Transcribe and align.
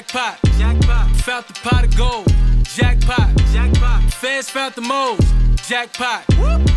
a. 0.00 0.02
Jackpot, 0.02 0.38
jackpot. 0.58 1.16
Found 1.16 1.44
the 1.46 1.52
pot 1.62 1.84
of 1.84 1.96
gold. 1.96 2.26
Jackpot, 2.64 3.36
jackpot. 3.52 4.02
Feds 4.12 4.48
found 4.48 4.74
the 4.74 4.80
moles. 4.80 5.20
Jackpot. 5.68 6.24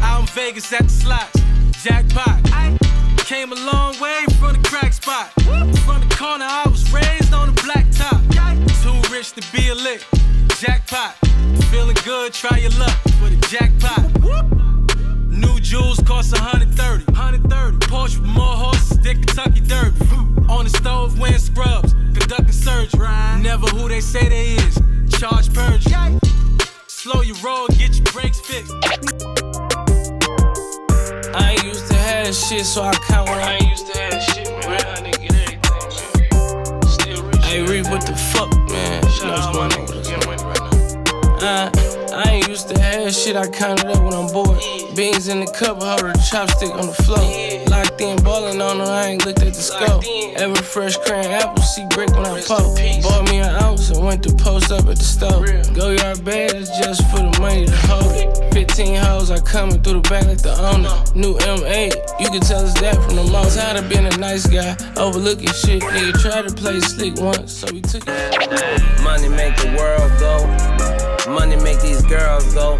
Out 0.02 0.22
in 0.22 0.27
Vegas 0.27 0.72
at 0.73 0.84
the 0.84 0.90
slots. 0.90 1.40
Jackpot. 1.84 2.44
Came 3.26 3.52
a 3.52 3.55
long 3.55 3.98
way 4.00 4.26
from 4.40 4.54
the 4.54 4.67
crack 4.67 4.94
spot. 4.94 5.31
From 5.86 6.02
the 6.08 6.16
corner, 6.17 6.45
I 6.45 6.67
was 6.67 6.91
raised 6.91 7.34
on 7.34 7.54
the 7.54 7.62
black 7.64 7.86
top. 7.91 8.22
Too 8.84 9.14
rich 9.14 9.31
to 9.34 9.42
be 9.52 9.70
a 9.70 9.76
lick. 9.76 10.05
Jackpot. 10.59 11.16
Feeling 11.72 11.98
good, 12.03 12.34
try 12.34 12.58
your 12.58 12.72
luck 12.72 12.98
for 13.20 13.30
the 13.30 13.40
jackpot. 13.50 14.03
New 15.30 15.59
jewels 15.59 16.00
cost 16.02 16.34
130. 16.34 17.05
130. 17.12 17.78
Porsche 17.88 18.20
with 18.20 18.30
more 18.30 18.45
horses, 18.45 19.00
than 19.00 19.23
Kentucky 19.23 19.62
Derby. 19.62 20.33
Say 24.03 24.27
they 24.27 24.55
is. 24.55 24.80
Charge 25.17 25.53
perjury. 25.53 26.20
Slow 26.88 27.21
your 27.21 27.38
roll, 27.38 27.67
get 27.67 27.95
your 27.95 28.05
brakes 28.11 28.39
fixed. 28.39 28.73
I 31.35 31.52
ain't 31.52 31.64
used 31.64 31.88
to 31.88 31.95
have 31.95 32.36
shit, 32.36 32.66
so 32.66 32.83
I 32.83 32.94
count 33.08 33.30
when 33.30 33.39
I 33.39 33.53
ain't 33.55 33.69
used 33.69 33.88
to 33.91 34.00
have 34.00 34.23
shit, 34.23 34.50
man. 34.50 34.59
Real 34.69 34.80
nigga, 35.05 35.22
get 35.22 35.33
everything, 35.33 36.02
man. 36.19 36.81
Still 36.83 37.23
rich. 37.23 37.45
Hey, 37.45 37.63
Reed, 37.63 37.86
what 37.88 38.05
the 38.05 38.16
fuck, 38.16 38.52
man? 38.69 39.03
You 39.16 39.25
know 39.25 39.33
what's 39.33 39.47
going 39.55 39.73
on 39.73 39.81
with 39.81 39.95
us, 39.95 40.09
man. 40.25 40.39
Uh, 41.41 41.72
I 42.13 42.30
ain't 42.30 42.47
used 42.47 42.69
to 42.69 42.80
have 42.80 43.13
shit, 43.13 43.35
I 43.35 43.47
count 43.47 43.80
it 43.80 43.88
up 43.88 44.03
when 44.03 44.13
I'm 44.13 44.28
bored. 44.31 44.59
Beans 44.95 45.28
in 45.28 45.39
the 45.39 45.47
cup, 45.47 45.81
hold 45.81 46.02
a 46.02 46.13
chopstick 46.13 46.72
on 46.72 46.88
the 46.88 46.94
floor. 46.94 47.17
Locked 47.17 47.72
in, 48.04 48.23
ballin' 48.23 48.62
on 48.62 48.80
her, 48.80 48.86
I 48.86 49.08
ain't 49.08 49.26
looked 49.26 49.42
at 49.42 49.54
the 49.54 49.62
scope. 49.62 50.04
Ever 50.36 50.56
fresh 50.56 50.98
crayon 50.98 51.32
apple, 51.32 51.64
see 51.64 51.86
brick 51.90 52.09
when 52.12 52.26
I 52.26 52.42
poke. 52.42 52.76
Bought 53.04 53.30
me 53.30 53.40
an 53.40 53.50
ounce 53.64 53.90
and 53.90 54.04
went 54.04 54.23
to 54.23 54.34
post 54.36 54.72
up 54.72 54.86
at 54.88 54.98
the 54.98 55.04
stove. 55.04 55.46
Go 55.73 55.92
yard 55.92 56.24
bad, 56.24 56.54
it's 56.54 56.70
just 56.78 57.02
for 57.09 57.18
the 57.18 57.38
money 57.40 57.66
to 57.66 57.76
hold 57.88 58.12
it. 58.16 58.54
15 58.54 58.96
hoes, 58.96 59.31
I 59.31 59.40
coming 59.40 59.81
through 59.81 60.02
the 60.02 60.09
back 60.09 60.26
like 60.26 60.42
the 60.42 60.54
owner. 60.59 60.92
New 61.16 61.36
M8, 61.40 62.20
you 62.20 62.30
can 62.30 62.42
tell 62.42 62.64
us 62.66 62.74
that 62.81 62.96
from 62.96 63.16
the 63.16 63.24
most. 63.24 63.58
Tired 63.58 63.78
of 63.78 63.90
being 63.90 64.06
a 64.06 64.18
nice 64.18 64.46
guy, 64.48 64.76
overlooking 64.98 65.54
shit. 65.54 65.81
Nigga 65.81 66.14
tried 66.22 66.48
to 66.48 66.54
play 66.54 66.80
slick 66.80 67.16
once, 67.18 67.52
so 67.52 67.68
we 67.72 67.81
took 67.81 68.04
it. 68.06 69.02
Money 69.04 69.30
make 69.30 69.56
the 69.58 69.74
world 69.78 70.12
go. 70.20 71.31
Money 71.31 71.56
make 71.58 71.80
these 71.81 72.04
girls 72.04 72.54
go. 72.54 72.78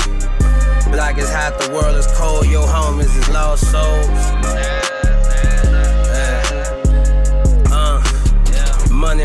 Black 0.92 1.18
is 1.18 1.32
hot, 1.32 1.58
the 1.60 1.72
world 1.74 1.96
is 1.96 2.08
cold. 2.18 2.46
Your 2.48 2.68
homies 2.68 3.16
is 3.18 3.30
lost 3.30 3.72
souls. 3.72 4.83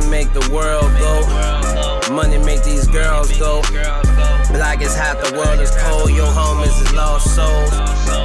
Money 0.01 0.11
make 0.11 0.33
the 0.33 0.51
world 0.53 0.91
go. 0.99 2.15
Money 2.15 2.39
make 2.39 2.63
these 2.63 2.87
girls 2.89 3.37
go. 3.39 3.63
Black 4.53 4.81
is 4.81 4.95
hot, 4.97 5.23
the 5.25 5.37
world 5.37 5.61
is 5.61 5.71
cold. 5.77 6.11
Your 6.11 6.27
homies 6.27 6.81
is 6.83 6.93
lost 6.93 7.35
souls. 7.35 7.71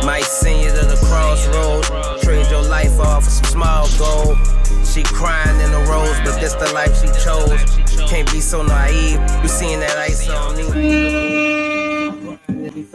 Might 0.05 0.23
send 0.23 0.61
you 0.61 0.69
to 0.69 0.85
the 0.85 0.97
crossroads. 1.05 1.89
Trade 2.23 2.49
your 2.49 2.63
life 2.63 2.99
off 2.99 3.25
for 3.25 3.29
some 3.29 3.45
small 3.45 3.87
gold. 3.97 4.37
She 4.85 5.03
crying 5.03 5.59
in 5.61 5.71
the 5.71 5.79
rose, 5.89 6.19
but 6.23 6.39
this 6.39 6.53
the 6.53 6.71
life 6.73 6.95
she 7.01 7.07
chose. 7.23 8.09
Can't 8.09 8.31
be 8.31 8.39
so 8.39 8.63
naive. 8.63 9.19
You 9.41 9.47
seen 9.47 9.79
that 9.79 9.97
ice 9.97 10.29
on 10.29 10.55
me. 10.55 10.63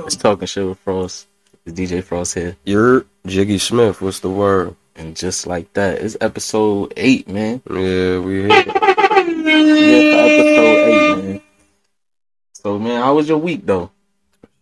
It's 0.06 0.16
talking 0.16 0.46
shit 0.46 0.66
with 0.66 0.78
Frost. 0.78 1.26
It's 1.66 1.78
DJ 1.78 2.02
Frost 2.02 2.34
here. 2.34 2.56
You're 2.64 3.04
Jiggy 3.26 3.58
Smith. 3.58 4.00
What's 4.00 4.20
the 4.20 4.30
word? 4.30 4.76
And 4.98 5.14
just 5.16 5.46
like 5.46 5.72
that, 5.74 6.02
it's 6.02 6.16
episode 6.20 6.92
eight, 6.96 7.28
man. 7.28 7.62
Yeah, 7.70 8.18
we 8.18 8.42
here. 8.42 8.48
Yeah, 8.48 8.64
episode 10.16 10.88
eight, 10.88 11.24
man. 11.24 11.40
So, 12.52 12.78
man, 12.78 13.00
how 13.02 13.14
was 13.14 13.28
your 13.28 13.38
week 13.38 13.64
though? 13.64 13.90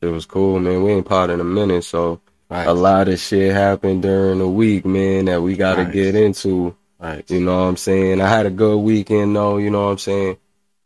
It 0.03 0.07
was 0.09 0.27
cool, 0.27 0.59
man. 0.61 0.83
We 0.83 0.93
ain't 0.93 1.07
pot 1.07 1.31
in 1.31 1.41
a 1.41 1.45
minute, 1.45 1.85
so 1.85 2.21
Right. 2.51 2.67
a 2.69 2.73
lot 2.75 3.09
of 3.09 3.19
shit 3.19 3.53
happened 3.53 4.03
during 4.03 4.39
the 4.39 4.47
week, 4.49 4.85
man, 4.85 5.25
that 5.25 5.43
we 5.43 5.57
got 5.57 5.77
to 5.77 5.85
Nice. 5.85 5.93
get 5.95 6.15
into. 6.15 6.77
Right. 7.01 7.25
You 7.31 7.41
know 7.41 7.57
what 7.63 7.69
I'm 7.71 7.77
saying? 7.77 8.21
I 8.21 8.29
had 8.29 8.47
a 8.47 8.51
good 8.51 8.77
weekend, 8.79 9.35
though. 9.35 9.57
You 9.57 9.71
know 9.71 9.87
what 9.87 9.93
I'm 9.93 9.99
saying? 9.99 10.37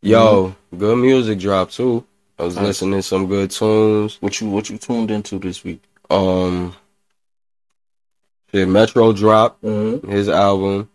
Yo, 0.02 0.54
good 0.78 0.96
music 0.98 1.38
drop 1.40 1.70
too. 1.70 2.04
I 2.38 2.44
was 2.44 2.56
Nice. 2.56 2.64
listening 2.66 3.00
to 3.00 3.02
some 3.02 3.26
good 3.26 3.50
tunes. 3.50 4.16
What 4.20 4.40
you 4.40 4.48
what 4.48 4.70
you 4.70 4.78
tuned 4.78 5.10
into 5.10 5.38
this 5.38 5.62
week? 5.64 5.82
Um, 6.08 6.74
Metro 8.52 9.12
dropped 9.12 9.62
Mm-hmm. 9.62 10.10
his 10.10 10.28
album. 10.28 10.88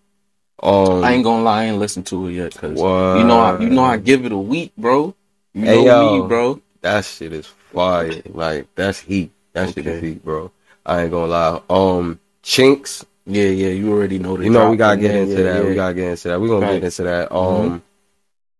Um, 0.63 1.03
I 1.03 1.13
ain't 1.13 1.23
gonna 1.23 1.43
lie, 1.43 1.63
I 1.63 1.65
ain't 1.65 1.77
listened 1.79 2.07
to 2.07 2.27
it 2.27 2.33
yet 2.33 2.53
because 2.53 2.79
you 2.79 3.23
know 3.23 3.39
I 3.39 3.59
you 3.59 3.69
know 3.69 3.83
I 3.83 3.97
give 3.97 4.25
it 4.25 4.31
a 4.31 4.37
week, 4.37 4.73
bro. 4.77 5.13
You 5.53 5.65
Hey, 5.65 5.85
know 5.85 6.01
yo. 6.15 6.21
me, 6.21 6.27
bro. 6.27 6.61
that 6.81 7.05
shit 7.05 7.33
is 7.33 7.45
fire. 7.73 8.21
Like 8.29 8.67
that's 8.75 8.99
heat. 8.99 9.31
That 9.53 9.73
shit 9.73 9.85
is 9.85 10.01
heat, 10.01 10.23
bro. 10.23 10.51
I 10.85 11.03
ain't 11.03 11.11
gonna 11.11 11.27
lie. 11.31 11.61
Um, 11.69 12.19
Chinx. 12.43 13.05
Yeah, 13.27 13.45
yeah, 13.45 13.69
you 13.69 13.91
already 13.91 14.19
know 14.19 14.37
the 14.37 14.43
You 14.45 14.49
know 14.51 14.69
we 14.69 14.77
gotta 14.77 14.97
get 14.97 15.15
into 15.15 15.33
yeah, 15.37 15.43
that. 15.43 15.63
yeah. 15.63 15.69
We 15.69 15.75
gotta 15.75 15.93
get 15.95 16.09
into 16.11 16.27
that. 16.29 16.39
We 16.41 16.47
gonna 16.47 16.65
Right. 16.65 16.73
get 16.75 16.83
into 16.83 17.03
that. 17.03 17.35
Um, 17.35 17.81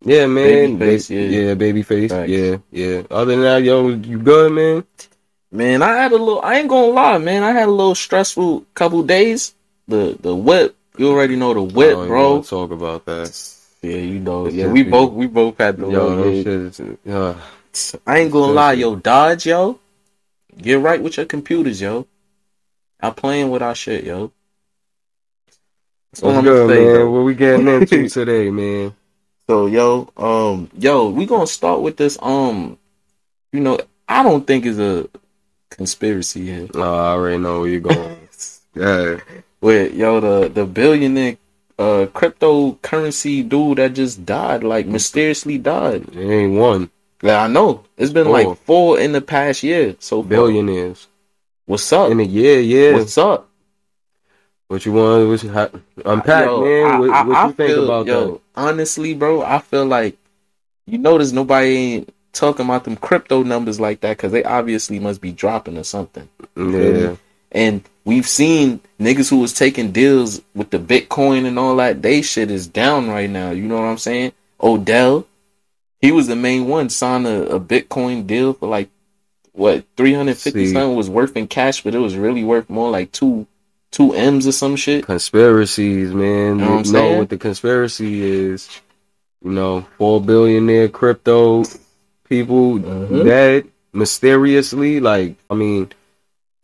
yeah, 0.04 0.26
man. 0.26 0.78
Babyface, 0.80 1.08
Ba- 1.10 1.14
yeah. 1.16 1.40
yeah, 1.48 1.54
babyface. 1.56 2.10
Facts. 2.10 2.30
Yeah, 2.30 2.58
yeah. 2.72 3.02
Other 3.12 3.32
than 3.32 3.42
that, 3.42 3.64
yo, 3.64 3.90
you 3.90 4.18
good, 4.20 4.52
man? 4.52 4.84
Man, 5.56 5.82
I 5.82 5.96
had 5.96 6.12
a 6.12 6.18
little. 6.18 6.42
I 6.42 6.56
ain't 6.56 6.68
gonna 6.68 6.88
lie, 6.88 7.18
man. 7.18 7.42
I 7.42 7.52
had 7.52 7.70
a 7.70 7.72
little 7.72 7.96
stressful 7.96 8.66
couple 8.74 9.04
days. 9.04 9.56
The 9.88 10.18
the 10.20 10.36
whip, 10.36 10.76
you 10.98 11.08
already 11.10 11.38
know 11.38 11.54
the 11.54 11.62
whip, 11.62 11.92
don't 11.92 12.08
bro. 12.08 12.42
Talk 12.42 12.72
about 12.72 13.06
that. 13.06 13.32
Yeah, 13.82 13.96
you 13.96 14.20
know. 14.20 14.46
This 14.46 14.56
Yeah, 14.56 14.68
we 14.68 14.84
be- 14.84 14.90
both 14.92 15.14
we 15.14 15.28
both 15.28 15.58
had 15.58 15.78
the 15.78 15.90
Yo, 15.90 16.34
yeah. 16.34 16.44
shit 16.44 16.48
is, 16.48 16.80
uh, 17.08 17.40
I 18.06 18.20
ain't 18.20 18.34
gonna 18.34 18.52
lie, 18.52 18.74
yo, 18.74 18.98
Dodge, 18.98 19.46
yo. 19.46 19.80
Get 20.58 20.82
right 20.82 21.02
with 21.02 21.16
your 21.16 21.26
computers, 21.26 21.80
yo. 21.80 22.06
Not 23.02 23.16
playing 23.16 23.50
with 23.50 23.62
our 23.62 23.76
shit, 23.76 24.04
yo. 24.04 24.34
That's 26.12 26.22
all 26.24 26.30
what's 26.30 26.38
I'm 26.40 26.44
good, 26.44 26.68
gonna 26.68 26.80
say, 26.80 26.98
man? 26.98 27.12
What 27.12 27.24
we 27.24 27.34
getting 27.36 27.68
into 27.70 28.10
today, 28.10 28.50
man? 28.50 28.94
So, 29.48 29.68
yo, 29.68 30.10
um, 30.18 30.70
yo, 30.78 31.10
we 31.12 31.26
gonna 31.26 31.48
start 31.48 31.80
with 31.80 31.96
this. 31.96 32.18
Um, 32.22 32.78
you 33.54 33.62
know, 33.62 33.80
I 34.10 34.22
don't 34.22 34.46
think 34.46 34.66
it's 34.66 34.80
a 34.80 35.08
conspiracy 35.70 36.46
here. 36.46 36.68
Oh, 36.74 36.82
I 36.82 37.12
already 37.14 37.38
know 37.38 37.62
where 37.62 37.70
you're 37.70 37.80
going. 37.82 38.18
yeah, 38.76 39.18
With 39.62 39.94
yo, 39.94 40.20
the 40.20 40.50
the 40.50 40.66
billionaire 40.66 41.38
uh 41.78 42.08
cryptocurrency 42.14 43.48
dude 43.48 43.78
that 43.80 43.94
just 43.94 44.26
died, 44.26 44.64
like 44.64 44.86
mysteriously 44.86 45.58
died. 45.58 46.08
it 46.14 46.18
ain't 46.30 46.54
one 46.58 46.90
Yeah, 47.22 47.44
I 47.44 47.48
know. 47.48 47.84
It's 47.98 48.12
been 48.14 48.26
Four. 48.26 48.34
like 48.34 48.58
four 48.60 49.00
in 49.00 49.12
the 49.12 49.22
past 49.22 49.64
year. 49.64 49.96
So 50.00 50.22
far. 50.22 50.30
billionaires 50.30 51.08
What's 51.66 51.92
up? 51.92 52.12
in 52.12 52.20
a 52.20 52.24
year. 52.24 52.60
Yeah, 52.62 52.94
What's 52.98 53.18
up? 53.18 53.50
what 54.68 54.86
you 54.86 54.94
want? 54.94 55.28
What 55.30 55.44
you, 55.44 55.52
ha- 55.52 55.70
unpack, 56.06 56.46
Yo, 56.46 56.62
man? 56.64 56.86
I- 56.92 57.00
what 57.00 57.10
I- 57.10 57.24
what 57.26 57.38
I 57.38 57.48
you 57.48 57.54
think 57.54 57.70
feel- 57.70 57.84
about 57.86 58.06
yo, 58.08 58.32
that? 58.32 58.42
Honestly, 58.56 59.14
bro, 59.14 59.42
I 59.42 59.60
feel 59.60 59.86
like 59.86 60.18
you 60.88 60.98
notice 60.98 61.32
nobody 61.32 61.68
ain't 61.76 62.15
talking 62.36 62.66
about 62.66 62.84
them 62.84 62.96
crypto 62.98 63.42
numbers 63.44 63.80
like 63.80 64.02
that 64.02 64.18
because 64.18 64.32
they 64.32 64.44
obviously 64.44 65.00
must 65.00 65.22
be 65.22 65.32
dropping 65.32 65.78
or 65.78 65.84
something. 65.84 66.30
Yeah, 66.56 67.16
And 67.52 67.84
we've 68.04 68.28
seen 68.28 68.82
niggas 69.00 69.30
who 69.30 69.40
was 69.40 69.54
taking 69.54 69.92
deals 69.92 70.42
with 70.54 70.70
the 70.70 70.80
Bitcoin 70.80 71.46
and 71.46 71.58
all 71.58 71.76
that. 71.78 72.02
They 72.02 72.22
shit 72.22 72.52
is 72.52 72.68
down 72.68 73.10
right 73.10 73.30
now. 73.30 73.52
You 73.52 73.64
know 73.64 73.76
what 73.76 73.86
I'm 73.86 73.98
saying? 73.98 74.34
Odell, 74.62 75.26
he 76.02 76.12
was 76.12 76.28
the 76.28 76.36
main 76.36 76.68
one 76.68 76.90
signed 76.90 77.26
a, 77.26 77.56
a 77.56 77.60
Bitcoin 77.60 78.28
deal 78.28 78.54
for 78.54 78.68
like 78.70 78.90
what 79.54 79.86
350 79.98 80.52
See. 80.68 80.74
something 80.74 80.96
was 80.96 81.10
worth 81.10 81.36
in 81.38 81.48
cash, 81.48 81.82
but 81.84 81.96
it 81.96 82.00
was 82.00 82.16
really 82.16 82.44
worth 82.44 82.70
more 82.70 82.92
like 82.92 83.12
two 83.12 83.48
two 83.92 84.14
M's 84.14 84.46
or 84.46 84.52
some 84.52 84.76
shit. 84.76 85.06
conspiracies, 85.06 86.14
man. 86.14 86.60
You 86.60 86.66
know 86.66 86.76
what 86.76 86.86
You 86.86 86.92
know 86.92 87.18
what 87.18 87.30
the 87.30 87.38
conspiracy 87.38 88.22
is? 88.22 88.70
You 89.44 89.52
know, 89.52 89.86
four 89.98 90.20
billionaire 90.20 90.90
crypto 90.90 91.64
people 92.30 92.80
Mhm. 92.80 93.24
dead 93.26 93.66
mysteriously. 93.94 95.00
Like, 95.00 95.36
I 95.50 95.56
mean, 95.56 95.90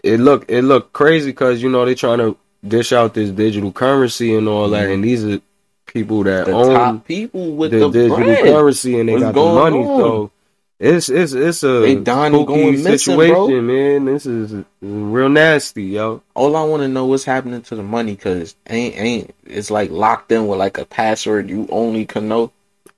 it 0.03 0.19
look 0.19 0.45
it 0.49 0.63
look 0.63 0.93
crazy 0.93 1.27
because 1.31 1.61
you 1.61 1.69
know 1.69 1.85
they're 1.85 1.95
trying 1.95 2.19
to 2.19 2.35
dish 2.67 2.91
out 2.93 3.13
this 3.13 3.29
digital 3.31 3.71
currency 3.71 4.35
and 4.35 4.47
all 4.47 4.69
that, 4.69 4.87
Mhm. 4.87 4.93
and 4.95 5.03
these 5.03 5.23
are 5.25 5.39
people 5.87 6.23
that 6.23 6.45
The 6.45 6.51
own 6.53 6.73
top 6.73 7.05
people 7.05 7.51
with 7.51 7.71
the, 7.71 7.79
the, 7.79 7.89
digital 7.89 8.17
bread. 8.17 8.43
currency 8.45 8.99
and 8.99 9.09
they 9.09 9.13
What's 9.13 9.23
got 9.25 9.33
the 9.35 9.41
money. 9.41 9.79
on? 9.79 9.99
So 9.99 10.31
it's 10.79 11.09
it's 11.09 11.33
it's 11.33 11.63
a 11.63 11.79
They 11.81 11.91
spooky 11.95 12.03
going 12.45 12.77
situation, 12.77 13.33
bro. 13.35 13.61
man. 13.61 14.05
This 14.05 14.25
is 14.25 14.63
real 14.81 15.29
nasty, 15.29 15.83
yo. 15.83 16.21
All 16.33 16.55
I 16.55 16.63
want 16.63 16.81
to 16.83 16.87
know 16.87 17.05
what's 17.05 17.25
happening 17.25 17.61
to 17.63 17.75
the 17.75 17.83
money 17.83 18.15
because 18.15 18.55
ain't 18.69 18.95
ain't 18.97 19.35
it's 19.45 19.69
like 19.69 19.91
locked 19.91 20.31
in 20.31 20.47
with 20.47 20.59
like 20.59 20.77
a 20.77 20.85
password 20.85 21.49
you 21.49 21.67
only 21.71 22.05
can 22.05 22.27
know, 22.29 22.51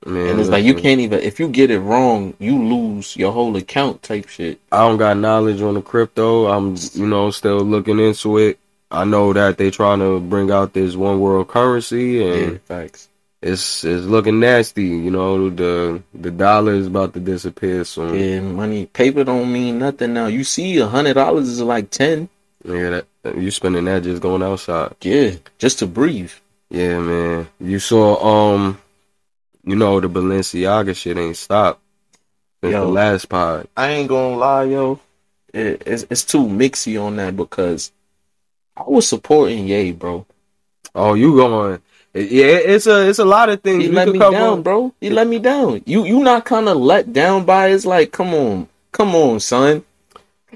Man, 0.06 0.28
and 0.28 0.40
it's 0.40 0.50
like 0.50 0.64
you 0.64 0.74
can't 0.74 1.00
even 1.00 1.20
if 1.20 1.40
you 1.40 1.48
get 1.48 1.70
it 1.70 1.80
wrong 1.80 2.34
you 2.38 2.62
lose 2.62 3.16
your 3.16 3.32
whole 3.32 3.56
account 3.56 4.02
type 4.02 4.28
shit. 4.28 4.60
I 4.70 4.86
don't 4.86 4.98
got 4.98 5.16
knowledge 5.16 5.62
on 5.62 5.74
the 5.74 5.82
crypto. 5.82 6.46
I'm, 6.46 6.76
you 6.92 7.06
know, 7.06 7.30
still 7.30 7.60
looking 7.60 7.98
into 7.98 8.36
it. 8.38 8.58
I 8.90 9.04
know 9.04 9.32
that 9.32 9.56
they 9.56 9.70
trying 9.70 10.00
to 10.00 10.20
bring 10.20 10.50
out 10.50 10.72
this 10.74 10.94
one 10.94 11.20
world 11.20 11.48
currency, 11.48 12.18
Yeah, 12.18 12.32
and 12.34 12.60
facts. 12.62 13.08
it's 13.42 13.82
it's 13.82 14.04
looking 14.04 14.40
nasty. 14.40 14.84
You 14.84 15.10
know, 15.10 15.48
the 15.50 16.02
the 16.14 16.30
dollar 16.30 16.74
is 16.74 16.86
about 16.86 17.14
to 17.14 17.20
disappear 17.20 17.84
soon. 17.84 18.14
Yeah, 18.14 18.40
money, 18.40 18.86
paper 18.86 19.24
don't 19.24 19.50
mean 19.50 19.78
nothing 19.78 20.12
now. 20.12 20.26
You 20.26 20.44
see, 20.44 20.76
a 20.78 20.86
hundred 20.86 21.14
dollars 21.14 21.48
is 21.48 21.62
like 21.62 21.88
ten. 21.90 22.28
Yeah, 22.64 23.00
that, 23.22 23.36
you 23.38 23.50
spending 23.50 23.86
that 23.86 24.02
just 24.02 24.20
going 24.22 24.42
outside. 24.42 24.94
Yeah, 25.00 25.32
just 25.58 25.78
to 25.80 25.86
breathe. 25.86 26.32
Yeah, 26.70 26.98
man. 27.00 27.48
You 27.60 27.78
saw 27.78 28.54
um, 28.54 28.78
you 29.66 29.76
know 29.76 30.00
the 30.00 30.08
Balenciaga 30.08 30.94
shit 30.94 31.18
ain't 31.18 31.36
stopped 31.36 31.80
since 32.62 32.72
Yo. 32.72 32.86
the 32.86 32.92
last 32.92 33.28
pod. 33.28 33.68
I 33.76 33.90
ain't 33.90 34.08
gonna 34.08 34.36
lie, 34.36 34.64
yo. 34.64 35.00
It, 35.52 35.82
it's 35.86 36.06
it's 36.10 36.24
too 36.24 36.46
mixy 36.46 37.00
on 37.00 37.16
that 37.16 37.36
because 37.36 37.92
I 38.76 38.82
was 38.86 39.08
supporting 39.08 39.68
Ye, 39.68 39.92
bro. 39.92 40.26
Oh, 40.94 41.14
you 41.14 41.36
going? 41.36 41.80
Yeah, 42.14 42.46
it's 42.46 42.86
a 42.86 43.08
it's 43.08 43.18
a 43.18 43.24
lot 43.24 43.48
of 43.48 43.60
things 43.62 43.82
He 43.82 43.88
we 43.88 43.94
let 43.94 44.08
me 44.08 44.18
down, 44.18 44.62
bro. 44.62 44.94
He 45.00 45.10
let 45.10 45.26
me 45.26 45.38
down. 45.38 45.82
You 45.84 46.04
you 46.04 46.20
not 46.20 46.44
kind 46.44 46.68
of 46.68 46.76
let 46.76 47.12
down 47.12 47.44
by 47.44 47.68
it's 47.68 47.84
like, 47.84 48.12
come 48.12 48.34
on, 48.34 48.68
come 48.92 49.14
on, 49.14 49.40
son. 49.40 49.84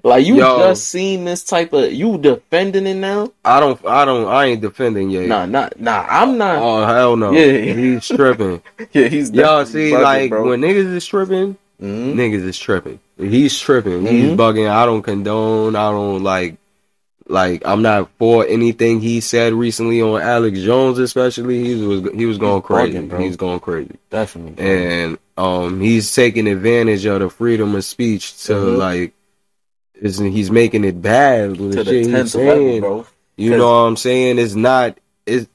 Like 0.05 0.27
you 0.27 0.37
Yo. 0.37 0.59
just 0.59 0.89
seen 0.89 1.25
this 1.25 1.43
type 1.45 1.73
of 1.73 1.93
you 1.93 2.19
defending 2.19 2.87
it 2.87 2.95
now? 2.95 3.33
I 3.45 3.61
don't 3.61 3.85
I 3.87 4.05
don't 4.05 4.27
I 4.29 4.47
ain't 4.47 4.61
defending 4.61 5.11
Ye. 5.11 5.27
Nah, 5.27 5.47
not 5.47 5.79
nah. 5.81 6.07
I'm 6.09 6.39
not. 6.39 6.63
Oh 6.63 6.87
hell 6.87 7.17
no. 7.17 7.33
Yeah. 7.33 7.75
he's 7.75 8.07
tripping. 8.09 8.63
yeah, 8.93 9.09
he's 9.09 9.31
Y'all 9.31 9.65
see, 9.67 9.91
bugging, 9.91 10.03
like 10.03 10.31
bro. 10.31 10.49
when 10.49 10.61
niggas 10.61 10.93
is 10.95 11.07
tripping, 11.07 11.57
Mhm. 11.83 12.15
niggas 12.15 12.45
is 12.47 12.59
tripping. 12.59 13.01
He's 13.19 13.59
tripping. 13.59 14.07
He's 14.07 14.31
Mhm. 14.31 14.37
bugging. 14.37 14.69
I 14.71 14.87
don't 14.87 15.03
condone. 15.03 15.75
I 15.77 15.91
don't 15.91 16.23
like. 16.23 16.57
Like 17.31 17.61
I'm 17.67 17.83
not 17.83 18.09
for 18.19 18.47
anything 18.47 19.01
he 19.01 19.21
said 19.21 19.53
recently 19.53 20.01
on 20.01 20.23
Alex 20.23 20.61
Jones, 20.61 20.99
especially. 20.99 21.63
He 21.63 21.85
was 21.85 22.03
he 22.15 22.25
was 22.25 22.39
going 22.39 22.63
He's 22.63 22.67
crazy. 22.67 22.99
bugging, 22.99 23.09
bro. 23.11 23.19
He's 23.21 23.37
going 23.37 23.61
crazy, 23.61 23.97
definitely. 24.11 24.53
bro. 24.53 24.65
and 24.65 25.19
um, 25.37 25.79
he's 25.81 26.13
taking 26.15 26.49
advantage 26.49 27.05
of 27.05 27.21
the 27.21 27.29
freedom 27.29 27.75
of 27.75 27.85
speech 27.85 28.45
to 28.45 28.53
Mhm. 28.55 28.77
like. 28.79 29.13
Is 30.01 30.19
he's 30.19 30.51
making 30.51 30.85
it 30.85 31.03
bad 31.03 31.51
with 31.51 31.73
to 31.73 31.83
the 31.83 31.85
shit 31.85 32.07
he's 32.07 32.09
level, 32.09 32.27
saying. 32.29 32.81
bro. 32.81 33.07
You 33.37 33.57
know 33.57 33.67
what 33.67 33.89
I'm 33.89 33.97
saying? 33.97 34.39
It's 34.39 34.55
not. 34.55 34.99
It's. 35.27 35.49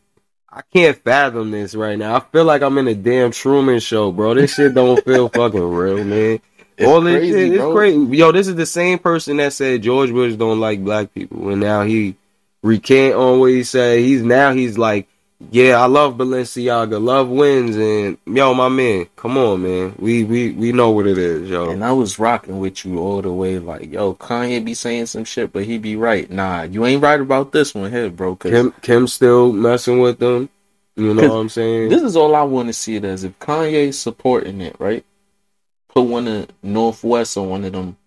I 0.49 0.61
can't 0.73 0.97
fathom 0.97 1.51
this 1.51 1.73
right 1.73 1.97
now. 1.97 2.15
I 2.15 2.19
feel 2.19 2.43
like 2.45 2.61
I'm 2.61 2.77
in 2.77 2.87
a 2.87 2.93
damn 2.93 3.31
Truman 3.31 3.79
show, 3.79 4.11
bro. 4.11 4.35
This 4.35 4.53
shit 4.53 4.75
don't 4.75 5.03
feel 5.03 5.29
fucking 5.33 5.61
real, 5.61 6.03
man. 6.03 6.39
It's 6.77 6.87
All 6.87 7.01
this 7.01 7.19
crazy, 7.19 7.49
shit, 7.49 7.53
it's 7.53 7.73
crazy. 7.73 8.17
Yo, 8.17 8.31
this 8.31 8.47
is 8.47 8.55
the 8.55 8.65
same 8.65 8.99
person 8.99 9.37
that 9.37 9.53
said 9.53 9.81
George 9.81 10.11
Bush 10.11 10.35
don't 10.35 10.59
like 10.59 10.83
black 10.83 11.13
people, 11.13 11.49
and 11.49 11.61
now 11.61 11.83
he 11.83 12.15
recant 12.61 13.15
on 13.15 13.39
what 13.39 13.51
he 13.51 13.63
said. 13.63 13.99
He's 13.99 14.23
now 14.23 14.53
he's 14.53 14.77
like, 14.77 15.07
yeah, 15.51 15.81
I 15.81 15.85
love 15.85 16.15
Balenciaga, 16.15 17.03
love 17.03 17.29
wins, 17.29 17.75
and 17.75 18.17
yo, 18.25 18.53
my 18.53 18.69
man, 18.69 19.07
come 19.15 19.37
on, 19.37 19.63
man. 19.63 19.95
We 19.97 20.23
we 20.23 20.51
we 20.51 20.71
know 20.71 20.91
what 20.91 21.07
it 21.07 21.17
is, 21.17 21.49
yo. 21.49 21.69
And 21.69 21.83
I 21.83 21.91
was 21.91 22.19
rocking 22.19 22.59
with 22.59 22.85
you 22.85 22.99
all 22.99 23.21
the 23.21 23.31
way, 23.31 23.59
like, 23.59 23.91
yo, 23.91 24.13
Kanye 24.15 24.63
be 24.63 24.73
saying 24.73 25.07
some 25.07 25.23
shit, 25.23 25.53
but 25.53 25.65
he 25.65 25.77
be 25.77 25.95
right. 25.95 26.29
Nah, 26.29 26.63
you 26.63 26.85
ain't 26.85 27.01
right 27.01 27.19
about 27.19 27.51
this 27.51 27.73
one 27.73 27.91
here, 27.91 28.09
bro. 28.09 28.35
Kim 28.35 28.71
Kim 28.81 29.07
still 29.07 29.51
messing 29.53 29.99
with 29.99 30.19
them. 30.19 30.49
You 30.95 31.13
know 31.13 31.27
what 31.27 31.39
I'm 31.39 31.49
saying? 31.49 31.89
this 31.89 32.01
is 32.01 32.15
all 32.15 32.35
I 32.35 32.43
want 32.43 32.69
to 32.69 32.73
see 32.73 32.95
it 32.95 33.05
as. 33.05 33.23
If 33.23 33.37
Kanye's 33.39 33.97
supporting 33.97 34.61
it, 34.61 34.75
right? 34.79 35.05
Put 35.89 36.03
one 36.03 36.27
of 36.27 36.47
North 36.61 37.03
West 37.03 37.37
or 37.37 37.47
one 37.47 37.63
of 37.65 37.71
them 37.71 37.97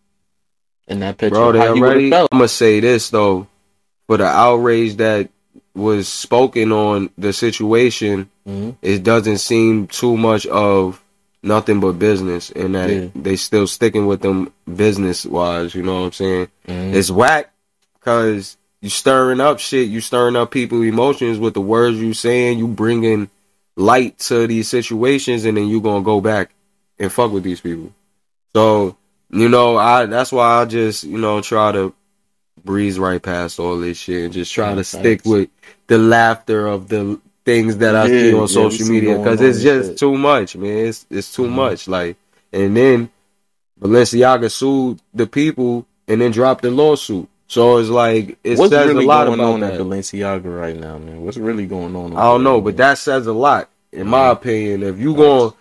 in 0.88 1.00
that 1.00 1.18
picture. 1.18 1.34
Bro, 1.34 1.52
they 1.52 1.58
how 1.60 1.74
he 1.74 1.80
would've 1.80 2.12
already. 2.12 2.14
I'm 2.14 2.26
gonna 2.30 2.48
say 2.48 2.80
this 2.80 3.10
though, 3.10 3.46
for 4.06 4.16
the 4.16 4.26
outrage 4.26 4.96
that 4.96 5.30
was 5.76 6.08
spoken 6.08 6.72
on 6.72 7.10
the 7.18 7.32
situation, 7.32 8.28
Mhm. 8.48 8.76
it 8.82 9.02
doesn't 9.02 9.38
seem 9.38 9.86
too 9.86 10.16
much 10.16 10.46
of 10.46 11.02
nothing 11.42 11.78
but 11.80 11.98
business, 11.98 12.50
and 12.50 12.74
that 12.74 12.90
Yeah. 12.90 13.06
they 13.14 13.36
still 13.36 13.66
sticking 13.66 14.06
with 14.06 14.20
them 14.22 14.50
business 14.74 15.24
wise. 15.26 15.74
You 15.74 15.82
know 15.82 16.00
what 16.00 16.06
I'm 16.06 16.12
saying? 16.12 16.48
Mhm. 16.66 16.94
It's 16.94 17.10
whack 17.10 17.52
because 18.00 18.56
you 18.80 18.88
stirring 18.90 19.40
up 19.40 19.58
shit. 19.60 19.88
You 19.88 20.00
stirring 20.00 20.34
up 20.36 20.50
people 20.50 20.82
emotions 20.82 21.38
with 21.38 21.54
the 21.54 21.60
words 21.60 21.98
you 21.98 22.14
saying. 22.14 22.58
You 22.58 22.66
bringing 22.66 23.28
light 23.76 24.18
to 24.20 24.46
these 24.46 24.68
situations, 24.68 25.44
and 25.44 25.56
then 25.56 25.68
you 25.68 25.80
gonna 25.80 26.02
go 26.02 26.20
back 26.20 26.50
and 26.98 27.12
fuck 27.12 27.30
with 27.32 27.42
these 27.42 27.60
people. 27.60 27.92
So 28.54 28.96
you 29.30 29.48
know, 29.48 29.76
I 29.76 30.06
that's 30.06 30.32
why 30.32 30.62
I 30.62 30.64
just 30.64 31.04
you 31.04 31.18
know 31.18 31.40
try 31.42 31.72
to 31.72 31.92
breeze 32.66 32.98
right 32.98 33.22
past 33.22 33.58
all 33.58 33.78
this 33.78 33.96
shit 33.96 34.24
and 34.24 34.32
just 34.34 34.52
try 34.52 34.70
Yeah, 34.70 34.74
to 34.76 34.84
stick 34.84 35.24
with 35.24 35.48
the 35.86 35.96
laughter 35.96 36.66
of 36.66 36.88
the 36.88 37.18
things 37.46 37.78
that 37.78 37.94
I 37.96 38.08
see 38.08 38.34
on 38.34 38.42
we 38.42 38.46
social 38.48 38.86
media 38.88 39.16
because 39.16 39.40
it's 39.40 39.62
just 39.62 39.90
shit. 39.90 39.98
too 39.98 40.18
much, 40.18 40.56
man. 40.56 40.86
It's 40.88 41.06
it's 41.08 41.32
too 41.34 41.44
Mhm. 41.44 41.50
much. 41.52 41.88
Like, 41.88 42.16
and 42.52 42.76
then 42.76 43.08
Balenciaga 43.80 44.50
sued 44.50 45.00
the 45.14 45.26
people 45.26 45.86
and 46.08 46.20
then 46.20 46.30
dropped 46.32 46.62
the 46.62 46.70
lawsuit. 46.70 47.28
So 47.48 47.76
it's 47.78 47.88
like 47.88 48.36
it 48.42 48.58
What's 48.58 48.70
says 48.72 48.88
really 48.88 49.04
a 49.04 49.08
lot 49.08 49.26
going 49.26 49.38
about 49.40 49.52
on 49.54 49.60
that. 49.60 49.74
at 49.74 49.80
Balenciaga 49.80 50.44
right 50.60 50.76
now, 50.76 50.98
man? 50.98 51.24
What's 51.24 51.36
really 51.36 51.66
going 51.66 51.94
on? 51.94 52.16
I 52.16 52.22
don't 52.24 52.42
know, 52.42 52.54
there, 52.54 52.62
but 52.62 52.70
man? 52.70 52.88
that 52.88 52.98
says 52.98 53.26
a 53.28 53.32
lot, 53.32 53.68
in 53.92 54.08
my 54.08 54.30
opinion. 54.30 54.82
If 54.82 54.98
you 54.98 55.14
going 55.14 55.52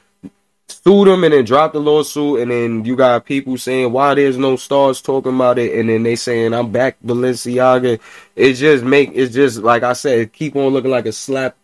to 0.68 0.76
sue 0.84 1.06
them 1.06 1.24
and 1.24 1.34
then 1.34 1.46
drop 1.46 1.74
the 1.74 1.80
lawsuit, 1.80 2.42
and 2.42 2.52
then 2.52 2.86
you 2.86 2.96
got 2.96 3.26
people 3.26 3.58
saying 3.58 3.92
why 3.92 4.14
there's 4.16 4.38
no 4.38 4.56
stars 4.56 5.02
talking 5.02 5.36
about 5.36 5.60
it, 5.60 5.78
and 5.78 5.90
then 5.90 6.04
they 6.04 6.16
saying 6.16 6.54
I'm 6.54 6.72
back 6.72 6.98
Balenciaga, 7.06 8.00
it 8.36 8.54
just 8.54 8.84
make 8.84 9.12
it's 9.14 9.34
just 9.34 9.60
like 9.60 9.84
I 9.84 9.94
said, 9.94 10.34
keep 10.34 10.56
on 10.56 10.74
looking 10.74 10.92
like 10.92 11.06
a 11.06 11.12
slap 11.12 11.56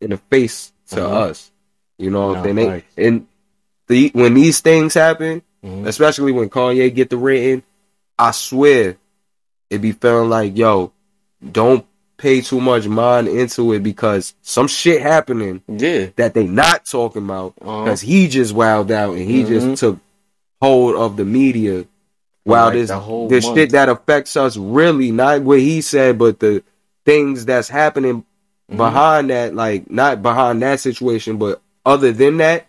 in 0.00 0.10
the 0.10 0.16
face 0.16 0.72
to 0.88 1.04
Uh-huh. 1.04 1.18
us. 1.30 1.50
You 1.98 2.10
know, 2.10 2.32
Nah, 2.32 2.42
and 2.44 2.58
they 2.58 2.84
and 2.96 3.26
the 3.88 4.10
when 4.14 4.34
these 4.34 4.60
things 4.60 4.94
happen, 4.94 5.42
Mhm. 5.64 5.86
especially 5.86 6.32
when 6.32 6.48
Kanye 6.48 6.92
get 6.94 7.10
the 7.10 7.16
written, 7.16 7.62
I 8.18 8.30
swear 8.32 8.96
it 9.70 9.78
be 9.78 9.92
feeling 9.92 10.28
like, 10.30 10.56
yo, 10.56 10.92
don't 11.52 11.84
pay 12.22 12.40
too 12.40 12.60
much 12.60 12.86
mind 12.86 13.26
into 13.26 13.72
it 13.72 13.82
because 13.82 14.34
some 14.42 14.68
shit 14.68 15.02
happening 15.02 15.60
yeah, 15.66 16.06
that 16.16 16.34
they 16.34 16.46
not 16.46 16.84
talking 16.86 17.24
about 17.24 17.54
because 17.56 18.00
he 18.00 18.28
just 18.28 18.54
wowed 18.54 18.92
out 18.92 19.16
and 19.16 19.28
he 19.28 19.42
Mhm. 19.42 19.48
just 19.48 19.80
took 19.80 19.98
hold 20.60 20.94
of 20.94 21.16
the 21.16 21.24
media. 21.24 21.84
Wow, 22.44 22.66
like 22.66 22.74
this 22.74 22.90
this 23.28 23.44
month. 23.44 23.58
shit 23.58 23.70
that 23.72 23.88
affects 23.88 24.36
us 24.36 24.56
really 24.56 25.10
not 25.10 25.42
what 25.42 25.58
he 25.58 25.80
said, 25.80 26.16
but 26.18 26.38
the 26.38 26.62
things 27.04 27.44
that's 27.44 27.68
happening 27.68 28.24
Mhm. 28.70 28.76
behind 28.76 29.30
that, 29.30 29.54
like 29.54 29.90
not 29.90 30.22
behind 30.22 30.62
that 30.62 30.78
situation, 30.80 31.36
but 31.38 31.60
other 31.84 32.12
than 32.12 32.36
that, 32.38 32.66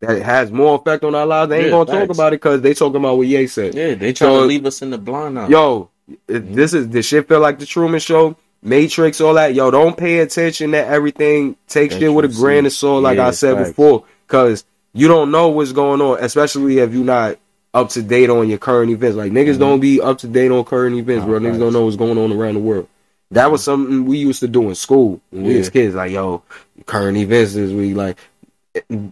that 0.00 0.20
has 0.22 0.50
more 0.50 0.74
effect 0.76 1.04
on 1.04 1.14
our 1.14 1.26
lives. 1.26 1.48
They 1.50 1.56
ain't 1.58 1.64
Yeah, 1.66 1.70
gonna 1.70 2.00
talk 2.00 2.10
about 2.10 2.32
it 2.32 2.40
because 2.42 2.60
they 2.60 2.74
talking 2.74 2.96
about 2.96 3.18
what 3.18 3.26
Ye 3.28 3.46
said. 3.46 3.74
yeah, 3.74 3.94
they 3.94 4.12
trying 4.12 4.30
So- 4.34 4.40
to 4.40 4.46
leave 4.46 4.66
us 4.66 4.82
in 4.82 4.90
the 4.90 4.98
blind 4.98 5.36
now. 5.36 5.48
Yo, 5.48 5.88
it- 6.28 6.54
this 6.54 6.74
is 6.74 6.88
this 6.88 7.06
shit 7.06 7.26
feel 7.28 7.40
like 7.40 7.58
the 7.60 7.66
Truman 7.66 8.00
Show, 8.00 8.36
Matrix, 8.66 9.20
all 9.20 9.34
that. 9.34 9.54
Yo, 9.54 9.70
don't 9.70 9.96
pay 9.96 10.18
attention 10.18 10.72
to 10.72 10.84
everything. 10.84 11.56
Take 11.68 11.92
shit 11.92 12.12
with 12.12 12.24
a 12.24 12.28
grain 12.28 12.66
of 12.66 12.72
salt, 12.72 13.02
like 13.02 13.16
Yeah, 13.18 13.28
I 13.28 13.30
said 13.30 13.56
facts. 13.56 13.68
before, 13.70 14.04
because 14.26 14.64
you 14.92 15.06
don't 15.08 15.30
know 15.30 15.48
what's 15.48 15.72
going 15.72 16.00
on, 16.00 16.18
especially 16.20 16.78
if 16.78 16.92
you're 16.92 17.04
not 17.04 17.38
up 17.72 17.90
to 17.90 18.02
date 18.02 18.28
on 18.30 18.48
your 18.48 18.58
current 18.58 18.90
events. 18.90 19.16
Like 19.16 19.30
niggas 19.32 19.54
Mhm. 19.56 19.58
don't 19.60 19.80
be 19.80 20.00
up 20.00 20.18
to 20.18 20.26
date 20.26 20.50
on 20.50 20.64
current 20.64 20.96
events, 20.96 21.20
Nah, 21.22 21.28
bro. 21.30 21.38
Niggas 21.40 21.44
facts. 21.50 21.58
don't 21.58 21.72
know 21.74 21.84
what's 21.84 21.96
going 21.96 22.18
on 22.18 22.32
around 22.32 22.54
the 22.54 22.60
world. 22.60 22.88
That 23.30 23.50
was 23.52 23.62
something 23.62 24.06
we 24.06 24.18
used 24.18 24.40
to 24.40 24.48
do 24.48 24.68
in 24.68 24.74
school 24.74 25.20
when 25.30 25.44
we 25.44 25.56
was 25.58 25.68
kids. 25.70 25.94
Like, 25.94 26.10
yo, 26.12 26.42
current 26.86 27.16
events 27.18 27.54
this 27.54 27.70
week. 27.70 27.96
Like, 27.96 28.16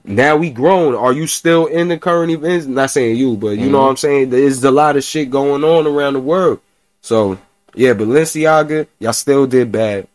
now 0.04 0.36
we 0.36 0.50
grown. 0.50 0.94
Are 0.94 1.12
you 1.12 1.26
still 1.26 1.66
in 1.66 1.88
the 1.88 1.98
current 1.98 2.30
events? 2.32 2.66
Not 2.66 2.90
saying 2.90 3.16
you, 3.16 3.36
but 3.36 3.58
you 3.58 3.68
know 3.70 3.78
Mhm. 3.78 3.82
what 3.82 3.90
I'm 3.90 3.96
saying. 3.96 4.30
There's 4.30 4.62
a 4.64 4.70
lot 4.70 4.96
of 4.96 5.04
shit 5.04 5.30
going 5.30 5.62
on 5.64 5.86
around 5.86 6.14
the 6.14 6.20
world. 6.20 6.58
So 7.02 7.38
yeah, 7.74 7.92
Balenciaga, 7.94 8.86
y'all 8.98 9.12
still 9.12 9.46
did 9.46 9.70
bad. 9.72 10.06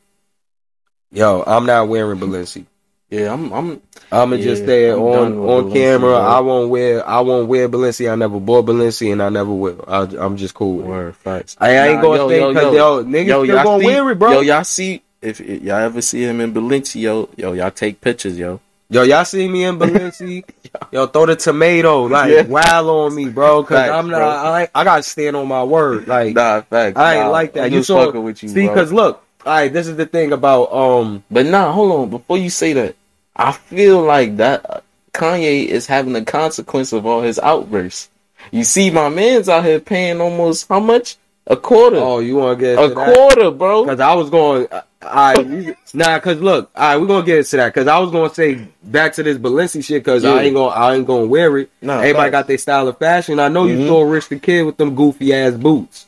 Yo, 1.11 1.43
I'm 1.45 1.65
not 1.65 1.87
wearing 1.87 2.19
Balenci. 2.19 2.65
Yeah, 3.11 3.33
I'm. 3.33 3.51
I'm. 3.51 3.81
I'ma 4.11 4.37
just 4.37 4.61
Yeah, 4.61 4.67
say 4.67 4.85
it 4.89 4.93
I'm 4.93 4.99
on 4.99 5.33
on 5.39 5.63
Balenci, 5.65 5.73
camera. 5.73 6.09
bro. 6.11 6.19
I 6.19 6.39
won't 6.41 6.69
wear. 6.69 7.09
I 7.09 7.19
won't 7.21 7.47
wear 7.47 7.67
Balenci. 7.67 8.11
I 8.11 8.13
never 8.13 8.39
bought 8.39 8.67
Balenci, 8.67 9.11
and 9.11 9.19
I 9.23 9.29
never 9.29 9.51
will. 9.51 9.83
I, 9.87 10.01
I'm 10.23 10.37
just 10.37 10.53
cool 10.53 10.75
with 10.77 10.85
it. 10.85 10.89
Word 10.89 11.15
facts. 11.15 11.57
I, 11.59 11.69
I 11.71 11.87
ain't 11.87 11.95
Nah, 11.95 12.01
gonna 12.03 12.17
yo, 12.17 12.29
yo, 12.29 12.53
because 12.53 12.73
yo. 12.75 12.99
yo, 12.99 13.03
niggas 13.03 13.25
Yo, 13.27 13.43
still 13.43 13.55
y'all 13.55 13.63
gonna 13.63 13.79
see, 13.79 13.85
wear 13.87 14.09
it, 14.11 14.19
bro. 14.19 14.31
Yo, 14.31 14.39
y'all 14.41 14.63
see 14.63 15.01
if, 15.23 15.41
if 15.41 15.63
y'all 15.63 15.77
ever 15.77 16.01
see 16.03 16.23
him 16.23 16.39
in 16.39 16.53
Balenci, 16.53 17.01
yo, 17.01 17.29
yo, 17.35 17.53
y'all 17.53 17.71
take 17.71 17.99
pictures, 17.99 18.37
yo. 18.37 18.59
Yo, 18.91 19.03
y'all 19.03 19.23
see 19.23 19.47
me 19.47 19.65
in 19.65 19.77
Balenci? 19.77 20.43
Yo, 20.91 21.05
throw 21.05 21.27
the 21.27 21.35
tomato, 21.35 22.03
like 22.05 22.31
Yeah. 22.31 22.41
wow 22.43 22.87
on 22.89 23.13
me, 23.15 23.29
bro. 23.29 23.63
Cause 23.63 23.77
Facts, 23.77 23.91
I'm 23.93 24.09
not. 24.09 24.17
bro. 24.17 24.27
I, 24.29 24.67
I 24.73 24.83
gotta 24.83 25.03
stand 25.03 25.35
on 25.35 25.47
my 25.47 25.63
word. 25.63 26.07
Like 26.07 26.33
Nah, 26.33 26.61
facts. 26.61 26.97
I 26.97 27.15
ain't 27.15 27.25
nah, 27.25 27.29
like 27.31 27.53
that. 27.53 27.65
I'm 27.65 27.73
You 27.73 27.83
saw 27.83 28.05
fucking 28.05 28.23
with 28.23 28.41
you, 28.41 28.49
see, 28.49 28.65
bro. 28.65 28.73
cause 28.73 28.91
look, 28.91 29.23
all 29.45 29.53
right. 29.53 29.71
This 29.71 29.87
is 29.87 29.95
the 29.95 30.07
thing 30.07 30.31
about 30.31 30.73
um. 30.73 31.23
But 31.29 31.45
nah, 31.45 31.71
hold 31.71 31.91
on. 31.91 32.09
Before 32.09 32.37
you 32.39 32.49
say 32.49 32.73
that, 32.73 32.95
I 33.35 33.51
feel 33.51 34.01
like 34.01 34.37
that 34.37 34.65
uh, 34.67 34.79
Kanye 35.13 35.65
is 35.67 35.85
having 35.85 36.15
a 36.15 36.25
consequence 36.25 36.91
of 36.91 37.05
all 37.05 37.21
his 37.21 37.37
outbursts. 37.37 38.09
You 38.51 38.63
see, 38.63 38.89
my 38.89 39.09
man's 39.09 39.49
out 39.49 39.65
here 39.65 39.79
paying 39.79 40.19
almost 40.19 40.67
how 40.67 40.79
much? 40.79 41.17
A 41.51 41.57
quarter. 41.57 41.97
Oh, 41.97 42.19
you 42.19 42.35
want 42.35 42.59
to 42.59 42.63
get 42.63 42.77
a 42.77 42.83
into 42.83 42.95
that? 42.95 43.15
quarter, 43.15 43.51
bro. 43.51 43.85
Cause 43.85 43.99
I 43.99 44.13
was 44.13 44.29
going. 44.29 44.67
I 45.01 45.41
we- 45.41 45.73
nah, 45.93 46.19
cause 46.19 46.39
look, 46.39 46.69
all 46.75 46.83
right, 46.83 46.97
we're 47.01 47.07
gonna 47.07 47.25
get 47.25 47.39
into 47.39 47.57
that. 47.57 47.73
Cause 47.73 47.87
I 47.87 47.97
was 47.97 48.11
gonna 48.11 48.31
say 48.33 48.67
back 48.83 49.13
to 49.13 49.23
this 49.23 49.37
Balenci 49.37 49.83
shit, 49.83 50.03
cause 50.05 50.23
Yeah. 50.23 50.33
I 50.33 50.43
ain't 50.43 50.53
gonna, 50.55 50.69
I 50.75 50.95
ain't 50.95 51.07
gonna 51.07 51.25
wear 51.25 51.57
it. 51.57 51.69
Nah, 51.81 51.99
Everybody 51.99 52.25
facts. 52.25 52.31
got 52.31 52.47
their 52.47 52.57
style 52.59 52.87
of 52.87 52.97
fashion. 52.99 53.39
I 53.39 53.47
know 53.47 53.65
you 53.65 53.77
Mhm. 53.77 53.87
saw 53.87 54.01
Rich 54.03 54.29
the 54.29 54.37
Kid 54.39 54.63
with 54.63 54.77
them 54.77 54.93
goofy 54.95 55.33
ass 55.33 55.53
boots. 55.53 56.05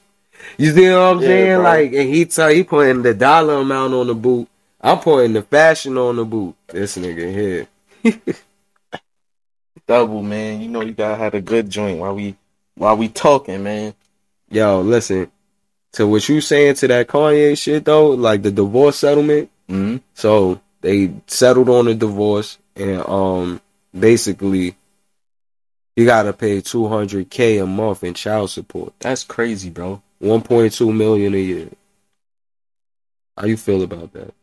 You 0.57 0.73
see 0.73 0.89
what 0.89 0.97
I'm 0.99 1.21
Yeah, 1.21 1.27
saying? 1.27 1.55
bro. 1.55 1.63
Like, 1.63 1.93
and 1.93 2.09
he 2.13 2.25
tell 2.25 2.49
he 2.49 2.63
putting 2.63 3.01
the 3.01 3.13
dollar 3.15 3.55
amount 3.55 3.93
on 3.95 4.07
the 4.07 4.13
boot. 4.15 4.47
I'm 4.81 4.99
putting 4.99 5.33
the 5.33 5.41
fashion 5.41 5.97
on 5.97 6.17
the 6.17 6.25
boot. 6.25 6.55
This 6.67 6.97
nigga 6.97 7.31
here. 7.33 7.67
Double 9.87 10.21
man, 10.21 10.61
you 10.61 10.67
know 10.69 10.81
you 10.81 10.91
gotta 10.91 11.15
have 11.15 11.33
a 11.33 11.41
good 11.41 11.69
joint 11.69 11.97
while 11.99 12.13
we 12.15 12.35
while 12.75 12.95
we 12.97 13.07
talking, 13.07 13.63
man. 13.63 13.93
Yo, 14.51 14.81
listen. 14.81 15.31
To 15.93 16.07
what 16.07 16.27
you 16.29 16.39
saying 16.41 16.75
to 16.75 16.87
that 16.89 17.07
Kanye 17.07 17.57
shit 17.57 17.85
though, 17.85 18.11
like 18.11 18.43
the 18.43 18.51
divorce 18.51 18.97
settlement. 18.97 19.49
hmm 19.67 19.97
So 20.13 20.61
they 20.81 21.13
settled 21.27 21.69
on 21.69 21.87
a 21.87 21.93
divorce, 21.95 22.57
and 22.75 23.01
um, 23.07 23.61
basically, 23.97 24.75
he 25.95 26.05
got 26.05 26.23
to 26.23 26.33
pay 26.33 26.61
two 26.61 26.87
hundred 26.87 27.29
k 27.29 27.57
a 27.57 27.65
month 27.65 28.03
in 28.03 28.13
child 28.13 28.49
support, 28.51 28.93
That's 28.99 29.23
crazy, 29.23 29.69
bro. 29.69 30.01
one 30.19 30.41
point 30.41 30.73
two 30.73 30.91
million 30.93 31.33
a 31.33 31.37
year. 31.37 31.69
How 33.37 33.45
you 33.47 33.57
feel 33.57 33.81
about 33.83 34.13
that? 34.13 34.33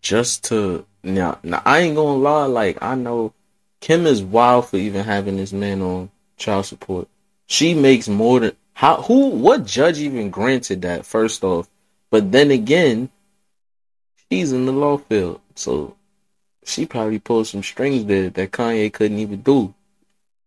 Just 0.00 0.44
to 0.44 0.84
now, 1.02 1.38
now 1.42 1.62
I 1.64 1.80
ain't 1.80 1.96
gonna 1.96 2.18
lie. 2.18 2.46
Like 2.46 2.78
I 2.82 2.94
know 2.94 3.32
Kim 3.80 4.06
is 4.06 4.22
wild 4.22 4.68
for 4.68 4.76
even 4.76 5.04
having 5.04 5.36
this 5.36 5.52
man 5.52 5.82
on 5.82 6.10
child 6.36 6.66
support. 6.66 7.08
She 7.46 7.74
makes 7.74 8.08
more 8.08 8.40
than 8.40 8.52
how 8.74 9.02
who 9.02 9.28
what 9.30 9.64
judge 9.64 9.98
even 9.98 10.30
granted 10.30 10.82
that 10.82 11.06
first 11.06 11.42
off. 11.44 11.68
But 12.10 12.30
then 12.30 12.50
again, 12.50 13.10
she's 14.30 14.52
in 14.52 14.66
the 14.66 14.72
law 14.72 14.98
field, 14.98 15.40
so 15.56 15.96
she 16.64 16.86
probably 16.86 17.18
pulled 17.18 17.46
some 17.46 17.62
strings 17.62 18.04
there 18.04 18.30
that 18.30 18.52
Kanye 18.52 18.92
couldn't 18.92 19.18
even 19.18 19.40
do. 19.40 19.74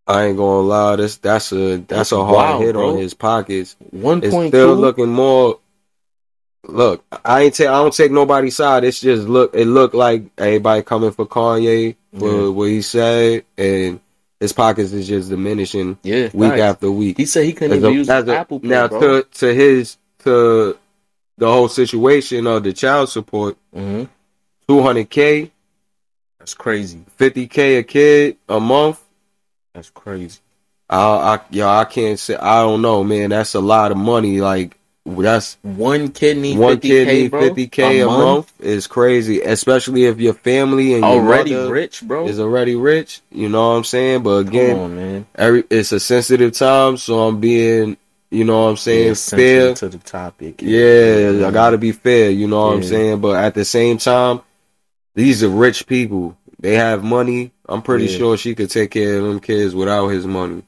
I 0.06 0.24
ain't 0.26 0.38
gonna 0.38 0.66
lie, 0.66 0.96
this 0.96 1.16
that's 1.18 1.52
a 1.52 1.76
that's 1.78 2.12
a 2.12 2.24
hard 2.24 2.60
hit 2.62 2.74
bro. 2.74 2.90
on 2.90 2.96
his 2.96 3.12
pockets. 3.14 3.76
One 3.90 4.20
point 4.22 4.50
still 4.54 4.74
looking 4.74 5.08
more. 5.10 5.58
Look, 6.64 7.04
I 7.24 7.42
ain't 7.42 7.54
take 7.54 7.68
I 7.68 7.72
don't 7.82 7.94
take 7.94 8.10
nobody's 8.12 8.56
side. 8.56 8.84
It's 8.84 9.00
just 9.00 9.28
look. 9.28 9.54
It 9.54 9.66
looked 9.66 9.94
like 9.94 10.24
everybody 10.38 10.82
coming 10.82 11.12
for 11.12 11.26
Kanye 11.26 11.96
for 12.18 12.42
Yeah. 12.44 12.48
what 12.48 12.68
he 12.68 12.82
said, 12.82 13.44
and 13.56 14.00
his 14.40 14.52
pockets 14.52 14.92
is 14.92 15.08
just 15.08 15.30
diminishing 15.30 15.98
yeah, 16.02 16.28
week 16.32 16.50
facts. 16.52 16.60
after 16.60 16.90
week. 16.90 17.16
He 17.16 17.26
said 17.26 17.44
he 17.44 17.52
couldn't 17.52 17.72
As 17.72 17.78
even 17.78 17.90
a- 17.90 17.94
use 17.94 18.08
a- 18.08 18.36
Apple 18.36 18.60
Pay, 18.60 18.68
now 18.68 18.88
bro. 18.88 19.00
to 19.22 19.28
to 19.38 19.54
his 19.54 19.96
to 20.20 20.78
the 21.38 21.46
whole 21.48 21.68
situation 21.68 22.46
of 22.46 22.62
the 22.62 22.72
child 22.72 23.08
support, 23.08 23.56
hmm 23.72 24.04
two 24.68 24.82
hundred 24.82 25.10
k, 25.10 25.50
That's 26.38 26.54
crazy. 26.54 27.04
fifty 27.16 27.46
k 27.46 27.76
a 27.76 27.82
kid 27.82 28.36
a 28.48 28.60
month. 28.60 29.00
That's 29.74 29.90
crazy. 29.90 30.38
I, 30.90 30.96
I 31.36 31.40
yo, 31.50 31.68
I 31.68 31.84
can't 31.84 32.18
say. 32.18 32.36
I 32.36 32.62
don't 32.62 32.80
know, 32.82 33.04
man. 33.04 33.30
That's 33.30 33.54
a 33.54 33.60
lot 33.60 33.90
of 33.92 33.98
money. 33.98 34.40
Like 34.40 34.77
that's 35.16 35.56
One 35.62 36.08
kidney, 36.08 36.56
one 36.56 36.76
50K, 36.78 36.80
kid 36.82 37.08
need 37.08 37.30
bro, 37.30 37.40
fifty 37.40 37.66
k 37.68 38.00
a, 38.00 38.06
month 38.06 38.52
is 38.60 38.86
crazy, 38.86 39.40
especially 39.42 40.04
if 40.04 40.20
your 40.20 40.34
family 40.34 40.94
and 40.94 41.04
Already 41.04 41.54
rich, 41.54 42.02
bro. 42.02 42.26
is 42.26 42.38
already 42.40 42.74
rich. 42.76 43.20
You 43.30 43.48
know 43.48 43.70
what 43.70 43.76
I'm 43.76 43.84
saying? 43.84 44.22
But 44.22 44.46
again, 44.48 44.76
on, 44.78 44.96
man. 44.96 45.26
every 45.34 45.64
it's 45.70 45.92
a 45.92 46.00
sensitive 46.00 46.52
time, 46.52 46.96
so 46.96 47.20
I'm 47.28 47.40
being, 47.40 47.96
you 48.30 48.44
know 48.44 48.64
what 48.64 48.70
I'm 48.70 48.76
saying, 48.76 49.08
Yeah, 49.08 49.14
fair. 49.14 49.74
to 49.74 49.88
the 49.88 49.98
topic. 49.98 50.60
Yeah, 50.62 51.46
I 51.46 51.50
gotta 51.50 51.78
be 51.78 51.92
fair, 51.92 52.30
you 52.30 52.46
know 52.46 52.66
what 52.68 52.74
I'm 52.74 52.82
saying? 52.82 53.20
But 53.20 53.36
at 53.36 53.54
the 53.54 53.64
same 53.64 53.98
time, 53.98 54.40
these 55.14 55.42
are 55.42 55.48
rich 55.48 55.86
people. 55.86 56.36
They 56.60 56.74
have 56.74 57.04
money. 57.04 57.52
I'm 57.68 57.82
pretty 57.82 58.06
Yeah. 58.06 58.18
sure 58.18 58.36
she 58.36 58.54
could 58.54 58.70
take 58.70 58.90
care 58.90 59.18
of 59.18 59.24
them 59.24 59.40
kids 59.40 59.74
without 59.74 60.08
his 60.08 60.26
money. 60.26 60.62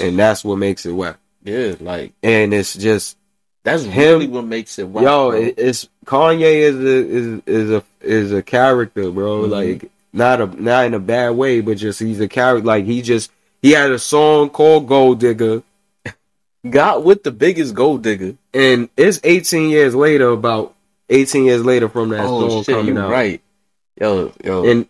And 0.00 0.18
that's 0.18 0.44
what 0.44 0.56
makes 0.58 0.84
it 0.84 0.92
whack. 0.92 1.16
Yeah, 1.44 1.74
like 1.80 2.12
And 2.22 2.52
it's 2.52 2.74
just 2.74 3.16
that's 3.66 3.82
Him- 3.82 3.98
really 4.20 4.28
what 4.28 4.44
makes 4.44 4.78
it. 4.78 4.86
Wild, 4.88 5.04
yo, 5.04 5.30
bro. 5.32 5.52
it's 5.56 5.88
Kanye 6.06 6.54
is 6.70 6.76
a 6.76 6.86
is 6.86 7.42
is 7.46 7.70
a 7.72 7.82
is 8.00 8.32
a 8.32 8.42
character, 8.42 9.10
bro. 9.10 9.42
Mhm. 9.42 9.50
Like 9.50 9.90
not 10.12 10.40
a 10.40 10.46
not 10.62 10.86
in 10.86 10.94
a 10.94 10.98
bad 11.00 11.30
way, 11.36 11.60
but 11.60 11.76
just 11.76 11.98
he's 12.00 12.20
a 12.20 12.28
character. 12.28 12.64
Like 12.64 12.84
he 12.84 13.02
just 13.02 13.30
he 13.60 13.72
had 13.72 13.90
a 13.90 13.98
song 13.98 14.50
called 14.50 14.86
Gold 14.86 15.18
Digger, 15.18 15.62
got 16.70 17.02
with 17.04 17.24
the 17.24 17.30
biggest 17.32 17.74
gold 17.74 18.02
digger. 18.02 18.36
and 18.54 18.88
it's 18.96 19.18
18 19.24 19.68
years 19.70 19.94
later. 19.94 20.28
About 20.28 20.74
18 21.10 21.44
years 21.44 21.64
later 21.64 21.88
from 21.88 22.10
that 22.10 22.20
oh 22.24 22.48
song 22.48 22.62
shit, 22.64 22.76
coming 22.76 22.96
out. 22.98 23.10
right? 23.10 23.40
Yo, 24.00 24.32
yo, 24.44 24.64
And 24.68 24.86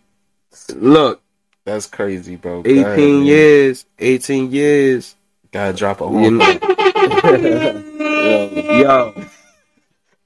look, 0.75 1.21
that's 1.65 1.87
crazy, 1.87 2.35
bro. 2.35 2.61
Go 2.61 2.69
ahead, 2.69 2.99
18 2.99 3.17
man. 3.17 3.25
years, 3.25 3.85
18 3.99 4.51
years. 4.51 5.15
Gotta 5.51 5.73
drop 5.77 6.01
a 6.01 6.05
You 6.05 6.31
know, 6.31 6.43
yo, 8.23 8.79
yo, 8.79 9.13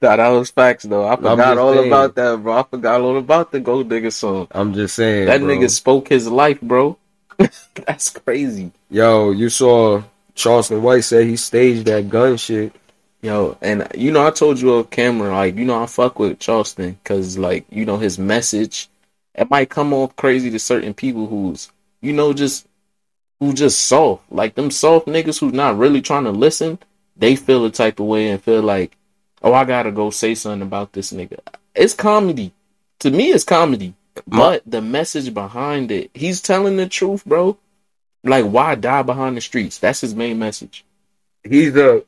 nah, 0.02 0.16
that 0.16 0.28
was 0.28 0.50
facts 0.50 0.84
though. 0.84 1.06
I 1.06 1.16
forgot 1.16 1.58
all 1.58 1.74
saying. 1.74 1.86
about 1.86 2.14
that, 2.16 2.42
bro. 2.42 2.58
I 2.58 2.62
forgot 2.64 3.00
all 3.00 3.16
about 3.16 3.52
the 3.52 3.60
gold 3.60 3.88
digger 3.88 4.10
song. 4.10 4.48
I'm 4.50 4.74
just 4.74 4.94
saying. 4.96 5.26
That 5.26 5.40
bro. 5.40 5.48
nigga 5.48 5.70
spoke 5.70 6.08
his 6.08 6.28
life, 6.28 6.60
bro. 6.60 6.98
that's 7.86 8.10
crazy. 8.10 8.72
Yo, 8.90 9.30
you 9.30 9.48
saw 9.48 10.02
Charleston 10.34 10.82
White 10.82 11.04
said 11.04 11.26
he 11.26 11.36
staged 11.36 11.86
that 11.86 12.08
gun 12.08 12.36
shit. 12.36 12.74
Yo, 13.22 13.56
and 13.62 13.86
you 13.94 14.10
know, 14.10 14.26
I 14.26 14.30
told 14.30 14.60
you 14.60 14.74
off 14.74 14.90
camera, 14.90 15.30
like, 15.30 15.54
you 15.54 15.64
know, 15.64 15.80
I 15.80 15.86
fuck 15.86 16.18
with 16.18 16.40
Charleston 16.40 16.98
because, 17.02 17.38
like, 17.38 17.64
you 17.70 17.84
know, 17.84 17.96
his 17.96 18.18
message, 18.18 18.88
it 19.34 19.48
might 19.48 19.70
come 19.70 19.92
off 19.92 20.16
crazy 20.16 20.50
to 20.50 20.58
certain 20.58 20.92
people 20.92 21.28
who's, 21.28 21.70
you 22.00 22.12
know, 22.12 22.32
just, 22.32 22.66
who 23.38 23.52
just 23.52 23.86
soft. 23.86 24.24
Like, 24.32 24.56
them 24.56 24.72
soft 24.72 25.06
niggas 25.06 25.38
who's 25.38 25.52
not 25.52 25.78
really 25.78 26.02
trying 26.02 26.24
to 26.24 26.32
listen, 26.32 26.80
they 27.16 27.36
feel 27.36 27.64
a 27.64 27.70
type 27.70 28.00
of 28.00 28.06
way 28.06 28.30
and 28.30 28.42
feel 28.42 28.62
like, 28.62 28.96
oh, 29.42 29.52
I 29.52 29.64
gotta 29.64 29.92
go 29.92 30.10
say 30.10 30.34
something 30.34 30.62
about 30.62 30.92
this 30.92 31.12
nigga. 31.12 31.38
It's 31.74 31.94
comedy. 31.94 32.52
To 33.00 33.10
me, 33.10 33.30
it's 33.32 33.44
comedy. 33.44 33.94
But 34.26 34.62
the 34.66 34.82
message 34.82 35.32
behind 35.32 35.90
it, 35.90 36.10
he's 36.14 36.40
telling 36.40 36.76
the 36.76 36.86
truth, 36.88 37.24
bro. 37.24 37.56
Like, 38.24 38.44
why 38.44 38.74
die 38.74 39.02
behind 39.02 39.36
the 39.36 39.40
streets? 39.40 39.78
That's 39.78 40.00
his 40.02 40.14
main 40.14 40.38
message. 40.38 40.84
He's 41.42 41.74
a 41.76 42.04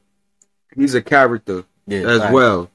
he's 0.76 0.94
a 0.94 1.02
character 1.02 1.64
Yeah, 1.87 2.00
as 2.08 2.20
facts, 2.20 2.32
well. 2.32 2.70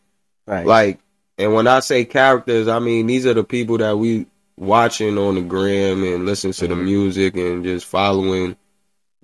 facts. 0.45 0.67
Like, 0.67 0.99
and 1.37 1.53
when 1.53 1.67
I 1.67 1.79
say 1.79 2.03
characters, 2.05 2.67
I 2.67 2.79
mean 2.79 3.07
these 3.07 3.25
are 3.25 3.33
the 3.33 3.43
people 3.43 3.77
that 3.77 3.97
we 3.97 4.25
watching 4.57 5.17
on 5.17 5.35
the 5.35 5.41
gram 5.41 6.03
and 6.03 6.25
listening 6.25 6.53
to 6.53 6.67
the 6.67 6.75
Mhm. 6.75 6.83
music 6.83 7.37
and 7.37 7.63
just 7.63 7.85
following 7.85 8.57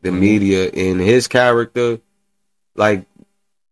the 0.02 0.10
Mhm. 0.12 0.20
media. 0.20 0.70
And 0.70 1.02
his 1.02 1.28
character, 1.28 2.00
like, 2.76 3.06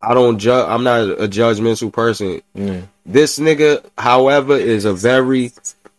I 0.02 0.14
don't 0.14 0.38
judge. 0.38 0.68
I'm 0.68 0.84
not 0.84 1.02
a 1.02 1.28
judgmental 1.28 1.92
person. 1.92 2.42
yeah. 2.54 2.82
This 3.06 3.38
nigga, 3.40 3.86
however, 3.98 4.56
is 4.56 4.86
a 4.86 4.94
very 4.94 5.52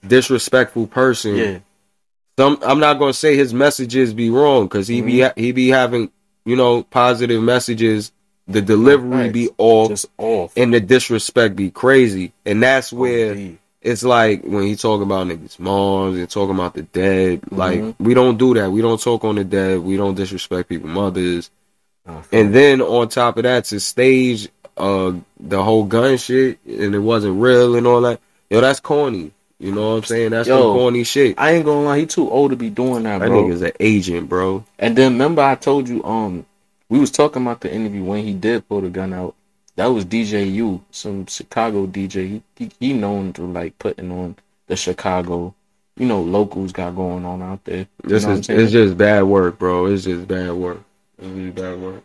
disrespectful 0.07 0.87
person. 0.87 1.37
Yeah. 1.37 1.59
Some 2.39 2.59
I'm 2.63 2.81
not 2.81 2.99
gonna 2.99 3.13
say 3.13 3.37
his 3.37 3.55
messages 3.55 4.13
be 4.13 4.31
wrong 4.31 4.65
because 4.65 4.89
he 4.89 5.01
be 5.01 5.15
Mm-hmm. 5.19 5.41
he 5.41 5.53
be 5.53 5.69
having 5.69 6.11
you 6.45 6.57
know 6.57 6.83
positive 6.83 7.43
messages. 7.43 8.11
The 8.47 8.61
delivery 8.61 9.31
be 9.31 9.49
off 9.57 9.89
just 9.89 10.07
off. 10.19 10.53
and 10.57 10.75
the 10.75 10.81
disrespect 10.81 11.57
be 11.57 11.71
crazy, 11.71 12.33
and 12.45 12.63
that's 12.63 12.93
where 12.93 13.33
Indeed. 13.33 13.59
it's 13.81 14.03
like 14.03 14.43
when 14.45 14.65
he 14.65 14.77
talk 14.77 15.01
about 15.01 15.29
niggas' 15.29 15.59
moms 15.59 16.19
and 16.19 16.29
talking 16.29 16.55
about 16.55 16.75
the 16.75 16.83
dead. 16.83 17.41
Like 17.51 17.81
Mhm. 17.81 17.95
we 18.01 18.13
don't 18.13 18.37
do 18.37 18.53
that. 18.55 18.71
We 18.71 18.83
don't 18.83 19.01
talk 19.01 19.25
on 19.25 19.37
the 19.37 19.45
dead. 19.45 19.79
We 19.81 19.97
don't 19.97 20.15
disrespect 20.15 20.69
people 20.69 20.91
mothers. 20.91 21.51
And 22.33 22.55
then 22.55 22.81
on 22.81 23.09
top 23.09 23.37
of 23.37 23.45
that, 23.45 23.65
to 23.67 23.81
stage 23.81 24.49
uh 24.77 25.13
the 25.39 25.63
whole 25.63 25.85
gun 25.85 26.17
shit 26.17 26.59
and 26.67 26.95
it 26.95 26.99
wasn't 26.99 27.41
real 27.41 27.77
and 27.77 27.87
all 27.87 28.01
that. 28.03 28.21
Yo, 28.51 28.61
that's 28.61 28.81
corny. 28.81 29.31
You 29.59 29.73
know 29.73 29.91
what 29.93 29.97
I'm 29.99 30.05
saying? 30.05 30.31
That's 30.31 30.49
Yo, 30.49 30.59
some 30.61 30.79
corny 30.79 31.05
shit. 31.05 31.39
I 31.39 31.53
ain't 31.53 31.65
gonna 31.65 31.83
lie, 31.85 31.99
he 32.01 32.07
too 32.07 32.29
old 32.31 32.51
to 32.51 32.57
be 32.57 32.71
doing 32.71 33.05
that, 33.05 33.19
That 33.21 33.29
bro. 33.29 33.45
nigga's 33.45 33.63
an 33.63 33.73
agent, 33.81 34.29
bro. 34.29 34.65
And 34.79 34.97
then 34.97 35.13
remember, 35.13 35.43
I 35.43 35.55
told 35.55 35.89
you, 35.89 36.03
um, 36.05 36.45
we 36.89 36.99
was 36.99 37.11
talking 37.11 37.43
about 37.43 37.61
the 37.61 37.73
interview 37.73 38.03
when 38.05 38.25
he 38.25 38.35
did 38.35 38.69
pull 38.69 38.81
the 38.83 38.91
gun 38.91 39.13
out. 39.13 39.35
That 39.77 39.87
was 39.87 40.05
DJ 40.05 40.53
U, 40.53 40.85
some 40.91 41.27
Chicago 41.27 41.87
DJ. 41.87 42.29
He, 42.29 42.43
he 42.57 42.71
he 42.79 42.93
known 42.93 43.33
to 43.35 43.43
like 43.43 43.79
putting 43.79 44.11
on 44.13 44.37
the 44.67 44.77
Chicago, 44.77 45.55
you 45.97 46.07
know, 46.07 46.21
locals 46.21 46.73
got 46.73 46.95
going 46.95 47.25
on 47.25 47.43
out 47.43 47.65
there. 47.65 47.87
You 48.05 48.09
This 48.09 48.23
know 48.25 48.31
what 48.37 48.51
I'm 48.51 48.57
is 48.57 48.65
it's 48.65 48.73
just 48.73 48.99
bad 48.99 49.23
work, 49.23 49.59
bro. 49.59 49.87
It's 49.87 50.05
just 50.05 50.29
bad 50.29 50.53
work. 50.53 50.81
Just 51.21 51.55
bad 51.55 51.81
work. 51.81 52.03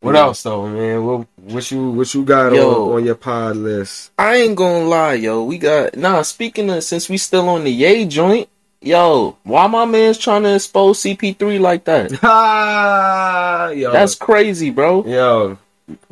What 0.00 0.14
Yeah. 0.14 0.22
else 0.22 0.42
though, 0.42 0.66
man? 0.66 1.04
What 1.04 1.26
what 1.36 1.70
you 1.70 1.90
what 1.90 2.14
you 2.14 2.24
got 2.24 2.52
Yo. 2.52 2.86
on, 2.86 2.92
on 2.94 3.04
your 3.04 3.14
pod 3.14 3.56
list? 3.56 4.10
I 4.18 4.36
ain't 4.36 4.56
gonna 4.56 4.86
lie, 4.86 5.14
yo. 5.14 5.44
We 5.44 5.58
got 5.58 5.94
nah. 5.96 6.22
Speaking 6.22 6.70
of, 6.70 6.82
since 6.84 7.08
we 7.08 7.18
still 7.18 7.48
on 7.48 7.64
the 7.64 7.70
Yay 7.70 8.06
joint, 8.06 8.48
yo, 8.80 9.36
why 9.42 9.66
my 9.66 9.84
man's 9.84 10.16
trying 10.18 10.42
to 10.44 10.54
expose 10.54 11.02
CP3 11.02 11.60
like 11.60 11.84
that? 11.84 12.10
Yo, 13.76 13.92
That's 13.92 14.14
crazy, 14.14 14.70
bro. 14.70 15.04
yo. 15.06 15.58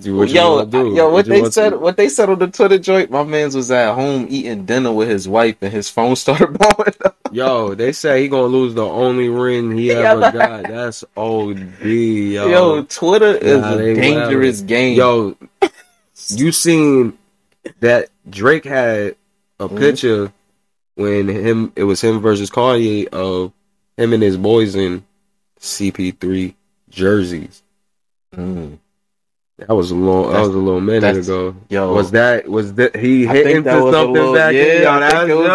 What 0.05 0.29
yo, 0.31 0.65
do? 0.65 0.95
yo, 0.95 1.11
what 1.11 1.27
you 1.27 1.33
they 1.43 1.51
said, 1.51 1.71
to- 1.71 1.79
what 1.79 1.97
they 1.97 2.09
said 2.09 2.31
on 2.31 2.39
the 2.39 2.49
Twitter 2.49 2.79
joint. 2.79 3.11
My 3.11 3.23
man's 3.25 3.55
was 3.57 3.71
at 3.71 3.95
home 3.95 4.27
eating 4.31 4.65
dinner 4.65 4.93
with 4.93 5.09
his 5.09 5.29
wife, 5.29 5.57
and 5.61 5.73
his 5.73 5.89
phone 5.89 6.17
started 6.17 6.47
blowing 6.59 6.93
up. 7.05 7.17
Yo, 7.33 7.75
they 7.75 7.93
say 7.93 8.23
he 8.23 8.29
gonna 8.29 8.47
lose 8.47 8.75
the 8.75 8.85
only 8.85 9.29
ring 9.29 9.77
he 9.77 9.91
ever 9.93 10.21
got. 10.33 10.63
That's 10.65 11.05
OD, 11.17 11.59
yo. 11.85 12.49
Yo, 12.49 12.83
Twitter 12.85 13.37
is 13.37 13.61
Nah, 13.61 13.75
a 13.75 13.95
dangerous 13.95 14.61
game. 14.63 14.97
Yo, 14.97 15.37
you 16.29 16.53
seen 16.53 17.17
that 17.81 18.09
Drake 18.29 18.65
had 18.65 19.17
a 19.61 19.69
Mhm. 19.69 19.79
picture 19.79 20.33
when 20.95 21.29
him 21.29 21.73
it 21.77 21.85
was 21.85 22.01
him 22.01 22.21
versus 22.21 22.51
Kanye 22.51 23.07
of 23.09 23.53
him 23.97 24.13
and 24.13 24.23
his 24.23 24.37
boys 24.37 24.75
in 24.75 25.05
CP3 25.61 26.55
jerseys. 26.91 27.63
Mm. 28.35 28.79
That 29.59 29.75
was 29.75 29.91
a 29.91 29.95
long. 29.97 30.33
That 30.33 30.41
was 30.41 30.49
a 30.51 30.53
little 30.53 30.81
minute 30.81 31.17
ago. 31.17 31.55
yo. 31.69 31.93
was 31.93 32.13
that 32.13 32.49
was 32.49 32.75
that 32.75 32.95
he 32.97 33.27
hit 33.27 33.47
into 33.49 33.71
something 33.71 34.13
little- 34.13 34.33
back? 34.35 34.55
yeah, 34.55 34.63
in? 34.63 34.83
Yo, 34.83 35.01
that 35.01 35.29
was, 35.29 35.47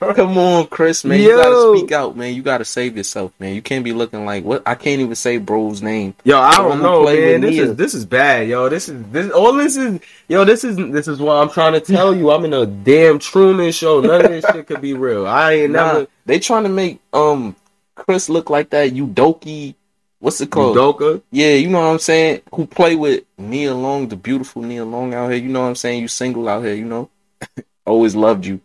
yo. 0.00 0.14
Come 0.14 0.38
on, 0.38 0.66
Chris, 0.68 1.04
man. 1.04 1.20
You 1.20 1.36
gotta 1.36 1.78
speak 1.78 1.92
out, 1.92 2.16
man. 2.16 2.34
You 2.34 2.42
gotta 2.42 2.64
save 2.64 2.96
yourself, 2.96 3.32
man. 3.38 3.54
You 3.54 3.62
can't 3.62 3.84
be 3.84 3.92
looking 3.92 4.24
like 4.24 4.42
what? 4.44 4.62
I 4.66 4.74
can't 4.74 5.00
even 5.00 5.14
say 5.14 5.36
bro's 5.38 5.82
name. 5.82 6.14
Yo, 6.24 6.38
I 6.38 6.56
don't 6.56 6.82
know, 6.82 7.04
man. 7.04 7.40
This 7.42 7.50
Nia. 7.52 7.62
is 7.64 7.76
this 7.76 7.94
is 7.94 8.04
bad, 8.04 8.48
yo. 8.48 8.68
This 8.68 8.88
is 8.88 9.00
this 9.12 9.30
all 9.30 9.52
this 9.52 9.76
is 9.76 10.00
yo. 10.28 10.44
This 10.44 10.64
is 10.64 10.76
this 10.76 11.06
is 11.08 11.20
what 11.20 11.36
I'm 11.36 11.50
trying 11.50 11.74
to 11.74 11.80
tell 11.80 12.14
you. 12.16 12.30
I'm 12.30 12.44
in 12.44 12.52
a 12.54 12.66
damn 12.66 13.18
Truman 13.18 13.70
show. 13.72 14.00
None 14.00 14.24
of 14.24 14.30
this 14.30 14.44
shit 14.50 14.66
could 14.66 14.80
be 14.80 14.94
real. 14.94 15.26
I 15.26 15.52
ain't 15.52 15.72
Nah, 15.72 15.92
never 15.92 16.06
they 16.26 16.38
trying 16.40 16.64
to 16.64 16.68
make 16.70 17.00
um 17.12 17.54
Chris 17.94 18.28
look 18.28 18.50
like 18.50 18.70
that 18.70 18.92
Udoki. 18.92 19.74
What's 20.20 20.40
it 20.40 20.50
called? 20.50 20.76
Udoka. 20.76 21.22
Yeah, 21.30 21.54
you 21.54 21.68
know 21.68 21.80
what 21.80 21.92
I'm 21.92 21.98
saying. 21.98 22.42
Who 22.52 22.66
play 22.66 22.96
with 22.96 23.24
Nia 23.38 23.74
Long, 23.74 24.08
the 24.08 24.16
beautiful 24.16 24.62
Nia 24.62 24.84
Long 24.84 25.14
out 25.14 25.30
here? 25.30 25.38
You 25.40 25.48
know 25.48 25.60
what 25.62 25.68
I'm 25.68 25.76
saying. 25.76 26.02
You 26.02 26.08
single 26.08 26.48
out 26.48 26.64
here, 26.64 26.74
you 26.74 26.84
know. 26.84 27.10
Always 27.86 28.16
loved 28.16 28.44
you. 28.44 28.60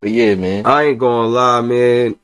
But 0.00 0.10
yeah, 0.10 0.34
man. 0.34 0.66
I 0.66 0.84
ain't 0.84 0.98
gonna 0.98 1.28
lie, 1.28 1.60
man. 1.60 2.16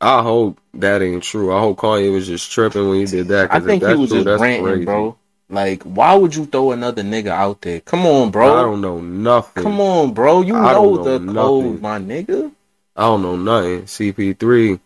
I 0.00 0.22
hope 0.22 0.58
that 0.74 1.02
ain't 1.02 1.22
true. 1.22 1.54
I 1.54 1.60
hope 1.60 1.78
Kanye 1.78 2.12
was 2.12 2.26
just 2.26 2.50
tripping 2.50 2.88
when 2.88 3.00
he 3.00 3.04
did 3.06 3.28
that. 3.28 3.52
I 3.52 3.60
think 3.60 3.82
he 3.82 3.94
was 3.94 4.10
true, 4.10 4.24
just 4.24 4.40
ranting, 4.40 4.64
crazy. 4.64 4.84
bro. 4.84 5.16
Like, 5.48 5.82
why 5.84 6.14
would 6.14 6.34
you 6.34 6.46
throw 6.46 6.72
another 6.72 7.02
nigga 7.02 7.28
out 7.28 7.60
there? 7.60 7.80
Come 7.80 8.04
on, 8.04 8.30
bro. 8.30 8.56
I 8.56 8.62
don't 8.62 8.80
know 8.80 9.00
nothing. 9.00 9.62
Come 9.62 9.80
on, 9.80 10.12
bro. 10.12 10.42
You 10.42 10.56
I 10.56 10.72
know, 10.72 11.02
the 11.02 11.18
know 11.18 11.62
code, 11.62 11.80
my 11.80 11.98
nigga. 11.98 12.50
I 12.96 13.02
don't 13.02 13.22
know 13.22 13.36
nothing. 13.36 13.82
CP3. 13.82 14.80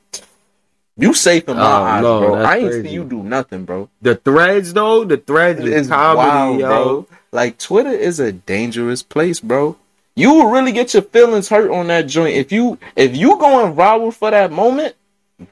You 1.01 1.15
safe 1.15 1.49
in 1.49 1.57
my 1.57 1.63
Oh, 1.63 1.85
eyes, 1.85 2.03
no, 2.03 2.21
bro. 2.21 2.35
I 2.45 2.57
ain't 2.59 2.69
crazy. 2.69 2.89
see 2.89 2.95
you 2.95 3.05
do 3.05 3.23
nothing, 3.23 3.65
bro. 3.65 3.89
The 4.03 4.17
threads 4.17 4.73
though, 4.73 5.05
the 5.05 5.17
threads 5.17 5.61
is 5.61 5.89
comedy, 5.89 6.27
wild, 6.27 6.61
yo. 6.61 6.67
bro. 6.69 7.07
Like 7.33 7.59
Twitter 7.59 7.91
is 7.91 8.21
a 8.21 8.33
dangerous 8.33 9.03
place, 9.03 9.41
bro. 9.41 9.77
You 10.17 10.35
will 10.35 10.51
really 10.51 10.73
get 10.73 10.93
your 10.93 11.03
feelings 11.05 11.49
hurt 11.49 11.71
on 11.71 11.87
that 11.87 12.07
joint 12.07 12.37
if 12.37 12.53
you 12.53 12.79
if 12.97 13.17
you 13.17 13.39
going 13.39 13.75
viral 13.75 14.13
for 14.13 14.31
that 14.31 14.53
moment. 14.53 14.95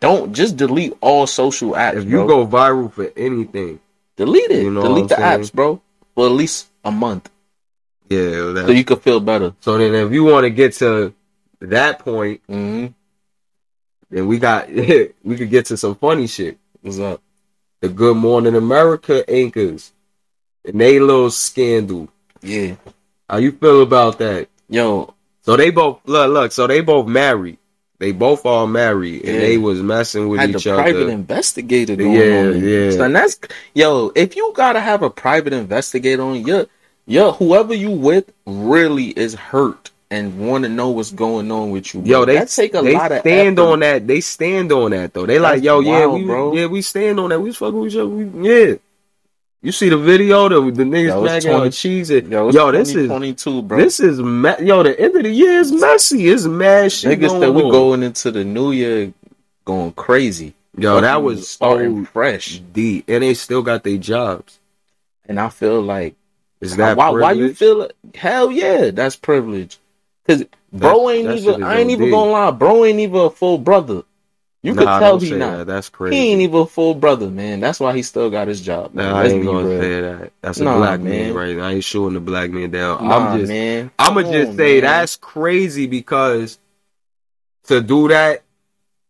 Don't 0.01 0.35
just 0.35 0.57
delete 0.59 0.93
all 1.01 1.27
social 1.27 1.73
apps. 1.73 1.95
If 1.95 2.05
you 2.05 2.27
bro. 2.27 2.27
go 2.27 2.47
viral 2.47 2.93
for 2.93 3.11
anything, 3.17 3.81
delete 4.17 4.51
it, 4.51 4.65
You 4.65 4.71
know 4.71 4.83
delete 4.83 5.09
the 5.09 5.17
saying? 5.17 5.41
apps, 5.41 5.53
bro, 5.53 5.81
for 6.15 6.27
at 6.27 6.33
least 6.33 6.69
a 6.85 6.91
month, 6.91 7.31
yeah. 8.11 8.67
So 8.67 8.71
you 8.71 8.85
could 8.85 9.01
feel 9.01 9.21
better. 9.21 9.55
So 9.61 9.79
then, 9.79 9.95
if 9.95 10.13
you 10.13 10.25
want 10.25 10.45
to 10.45 10.51
get 10.51 10.75
to 10.75 11.15
that 11.61 12.01
point, 12.01 12.43
hmm 12.47 12.89
then 14.11 14.27
we 14.27 14.39
got 14.39 14.71
we 14.73 15.37
could 15.37 15.51
get 15.51 15.67
to 15.67 15.77
some 15.77 15.95
funny 15.95 16.27
shit. 16.27 16.59
What's 16.81 16.99
up? 16.99 17.21
The 17.81 17.89
Good 17.89 18.17
Morning 18.17 18.55
America 18.55 19.29
anchors 19.31 19.93
and 20.65 20.81
they 20.81 20.99
little 20.99 21.31
scandal. 21.31 22.09
Yeah, 22.43 22.77
How 23.29 23.39
you 23.39 23.53
feel 23.53 23.83
about 23.83 24.19
that? 24.19 24.49
yo, 24.69 25.15
So 25.43 25.57
they 25.57 25.71
both 25.71 26.01
look 26.07 26.31
look. 26.31 26.53
So 26.53 26.67
they 26.67 26.81
both 26.81 27.07
married. 27.07 27.59
They 28.01 28.13
both 28.13 28.47
are 28.47 28.65
married, 28.69 29.25
and 29.25 29.35
Yeah. 29.35 29.41
they 29.41 29.59
was 29.59 29.81
messing 29.83 30.29
with 30.29 30.39
had 30.41 30.51
each 30.51 30.63
the 30.65 30.75
private 30.75 31.09
investigator 31.09 31.95
Yeah, 31.95 32.49
on. 32.51 32.63
yeah. 32.65 32.91
So 32.93 33.09
that's 33.09 33.39
yo. 33.75 34.13
If 34.15 34.37
you 34.37 34.53
gotta 34.55 34.81
have 34.81 35.03
a 35.03 35.11
private 35.11 35.53
investigator 35.53 36.23
on 36.23 36.47
your 36.47 36.67
your 37.07 37.33
whoever 37.33 37.75
you 37.75 37.91
with 37.91 38.31
really 38.47 39.07
is 39.19 39.35
hurt 39.35 39.91
and 40.11 40.39
want 40.39 40.65
to 40.65 40.69
know 40.71 40.89
what's 40.91 41.11
going 41.11 41.51
on 41.53 41.71
with 41.71 41.93
you. 41.95 42.03
Yo, 42.03 42.25
they 42.25 42.35
that 42.37 42.49
take 42.49 42.75
a 42.75 42.81
they 42.83 42.95
lot 42.95 43.13
of 43.13 43.21
stand 43.21 43.59
effort. 43.59 43.69
on 43.71 43.81
that. 43.81 44.07
They 44.07 44.21
stand 44.21 44.73
on 44.73 44.91
that 44.93 45.13
though. 45.13 45.27
They 45.27 45.39
like, 45.39 45.57
That's 45.57 45.65
yo, 45.65 45.81
yeah, 45.81 46.07
wild, 46.07 46.21
we, 46.21 46.25
bro. 46.27 46.55
yeah, 46.55 46.67
we 46.67 46.83
stand 46.83 47.21
on 47.21 47.29
that. 47.31 47.41
We 47.41 47.53
fucking 47.53 47.79
with 47.81 47.93
each 47.93 47.99
other. 47.99 48.09
We, 48.09 48.49
yeah. 48.49 48.75
You 49.61 49.73
see 49.73 49.89
the 49.89 49.99
video, 49.99 50.49
the 50.49 50.71
the 50.71 50.85
niggas 50.85 51.09
Yo, 51.09 51.53
on 51.55 51.59
20 51.59 51.71
cheese. 51.73 52.11
It. 52.11 52.27
Yo, 52.27 52.51
Yo, 52.51 52.71
this 52.71 52.95
is 52.95 53.09
twenty 53.09 53.35
two, 53.35 53.61
bro. 53.63 53.77
this 53.77 53.99
is 53.99 54.21
me- 54.21 54.55
yo. 54.61 54.83
The 54.85 54.99
end 54.99 55.17
of 55.17 55.23
the 55.25 55.31
year 55.31 55.59
is 55.59 55.73
messy. 55.73 56.29
It's 56.29 56.45
mad 56.45 56.93
shit 56.93 57.19
Niggas 57.19 57.41
that 57.41 57.53
we 57.53 57.63
on. 57.65 57.71
going 57.71 58.03
into 58.05 58.31
the 58.31 58.45
new 58.45 58.71
year 58.71 59.13
going 59.65 59.93
crazy. 59.93 60.55
Yo, 60.77 61.01
that 61.01 61.23
was 61.25 61.49
starting 61.49 62.05
fresh, 62.07 62.61
deep, 62.73 63.05
and 63.09 63.25
they 63.25 63.35
still 63.35 63.63
got 63.63 63.83
their 63.83 63.99
jobs. 63.99 64.61
and 65.27 65.41
I 65.41 65.49
feel 65.49 65.83
like 65.83 66.15
Is 66.61 66.77
that 66.77 66.97
why? 66.97 67.11
Why 67.11 67.33
you 67.33 67.53
feel 67.53 67.83
it? 67.83 67.97
Hell 68.15 68.53
yeah, 68.53 68.93
that's 68.93 69.17
privilege. 69.17 69.79
Cause 70.29 70.45
bro 70.73 71.11
ain't 71.11 71.27
that 71.27 71.39
even. 71.39 71.63
I 71.63 71.79
ain't 71.79 71.91
even 71.91 72.11
gonna 72.11 72.31
lie. 72.31 72.51
Bro 72.51 72.85
ain't 72.85 73.01
even 73.01 73.21
a 73.21 73.31
full 73.31 73.59
brother. 73.59 74.03
You 74.63 74.75
Nah, 74.75 74.99
could 74.99 75.07
tell 75.07 75.19
he 75.19 75.31
not. 75.35 75.59
that. 75.59 75.67
That's 75.69 75.91
He 76.11 76.33
ain't 76.33 76.43
even 76.43 76.61
a 76.61 76.67
full 76.67 76.95
brother, 76.95 77.29
man. 77.29 77.61
That's 77.61 77.81
why 77.81 77.95
he 77.95 78.03
still 78.03 78.29
got 78.29 78.49
his 78.49 78.61
job. 78.61 78.93
Man. 78.93 79.09
Nah, 79.09 79.21
I 79.21 79.27
ain't 79.29 79.45
gonna 79.45 79.69
real. 79.69 79.81
say 79.81 80.01
that. 80.01 80.33
That's 80.43 80.61
a 80.61 80.65
Nah, 80.65 80.79
black 80.79 81.01
man. 81.01 81.11
man. 81.11 81.35
right? 81.35 81.59
I 81.59 81.73
ain't 81.75 81.85
shooting 81.85 82.15
the 82.15 82.21
black 82.21 82.51
man 82.51 82.71
down. 82.71 83.09
Nah, 83.09 83.19
I'm 83.33 83.39
just 83.39 83.49
man. 83.49 83.91
I'ma 83.99 84.23
just 84.23 84.51
on, 84.51 84.57
say 84.57 84.81
man. 84.81 84.83
that's 84.83 85.17
crazy 85.17 85.87
because 85.87 86.59
to 87.65 87.81
do 87.81 88.09
that 88.09 88.43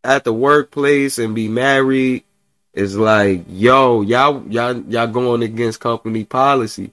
at 0.04 0.24
the 0.24 0.32
workplace 0.32 1.18
and 1.18 1.34
be 1.34 1.48
married 1.48 2.24
is 2.74 2.96
like, 2.96 3.44
yo, 3.48 4.02
y'all 4.02 4.44
y'all 4.48 4.76
y'all 4.82 5.06
going 5.06 5.42
against 5.42 5.80
company 5.80 6.24
policy. 6.24 6.92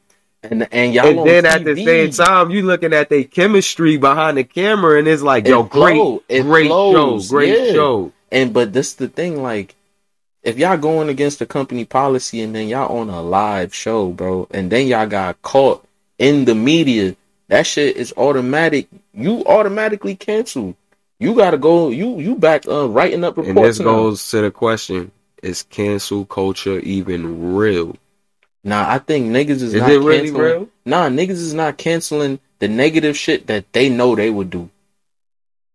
And 0.52 0.68
and 0.72 0.94
y'all 0.94 1.08
and 1.08 1.28
then 1.28 1.46
at 1.46 1.64
the 1.64 1.76
same 1.76 2.12
time, 2.12 2.52
you 2.52 2.62
looking 2.64 2.94
at 2.94 3.10
their 3.10 3.24
chemistry 3.24 3.98
behind 3.98 4.38
the 4.38 4.44
camera 4.44 5.00
and 5.00 5.08
it's 5.08 5.22
like, 5.22 5.46
It 5.46 5.50
yo, 5.50 5.64
great, 5.64 5.96
flow. 5.96 6.24
It 6.30 6.44
great 6.44 6.68
flows. 6.68 7.26
show, 7.28 7.30
great 7.36 7.58
Yeah. 7.68 7.74
show. 7.74 8.12
And 8.32 8.54
but 8.54 8.74
this 8.74 8.94
the 8.94 9.08
thing, 9.08 9.42
like, 9.42 9.76
if 10.44 10.58
y'all 10.58 10.78
going 10.78 11.10
against 11.10 11.40
the 11.40 11.46
company 11.46 11.86
policy 11.86 12.42
and 12.42 12.54
then 12.56 12.68
y'all 12.68 12.98
on 12.98 13.10
a 13.10 13.22
live 13.22 13.74
show, 13.74 14.10
bro, 14.10 14.48
and 14.52 14.70
then 14.72 14.88
y'all 14.88 15.08
got 15.08 15.42
caught 15.42 15.86
in 16.20 16.46
the 16.46 16.56
media, 16.56 17.16
that 17.48 17.66
shit 17.66 17.96
is 17.98 18.14
automatic. 18.18 18.88
You 19.14 19.44
automatically 19.46 20.16
canceled. 20.16 20.76
You 21.20 21.34
gotta 21.36 21.58
go. 21.58 21.90
You 21.90 22.20
you 22.20 22.36
back 22.36 22.68
uh, 22.68 22.90
writing 22.90 23.24
up 23.24 23.38
reports. 23.38 23.56
And 23.58 23.66
this 23.66 23.80
now. 23.80 23.86
goes 23.86 24.30
to 24.32 24.42
the 24.42 24.52
question: 24.52 25.12
Is 25.42 25.64
cancel 25.64 26.26
culture 26.26 26.80
even 26.80 27.56
real? 27.56 27.96
Nah, 28.65 28.89
I 28.91 28.97
think 28.97 29.28
niggas 29.28 29.62
is, 29.62 29.75
Is 29.75 29.75
not 29.75 29.91
it 29.91 29.99
really 29.99 30.23
canceling. 30.32 30.41
real? 30.41 30.69
Nah, 30.86 31.08
niggas 31.08 31.30
is 31.30 31.54
not 31.54 31.78
canceling 31.78 32.39
the 32.60 32.67
negative 32.67 33.15
shit 33.15 33.45
that 33.47 33.71
they 33.73 33.89
know 33.89 34.15
they 34.15 34.32
would 34.32 34.49
do. 34.49 34.69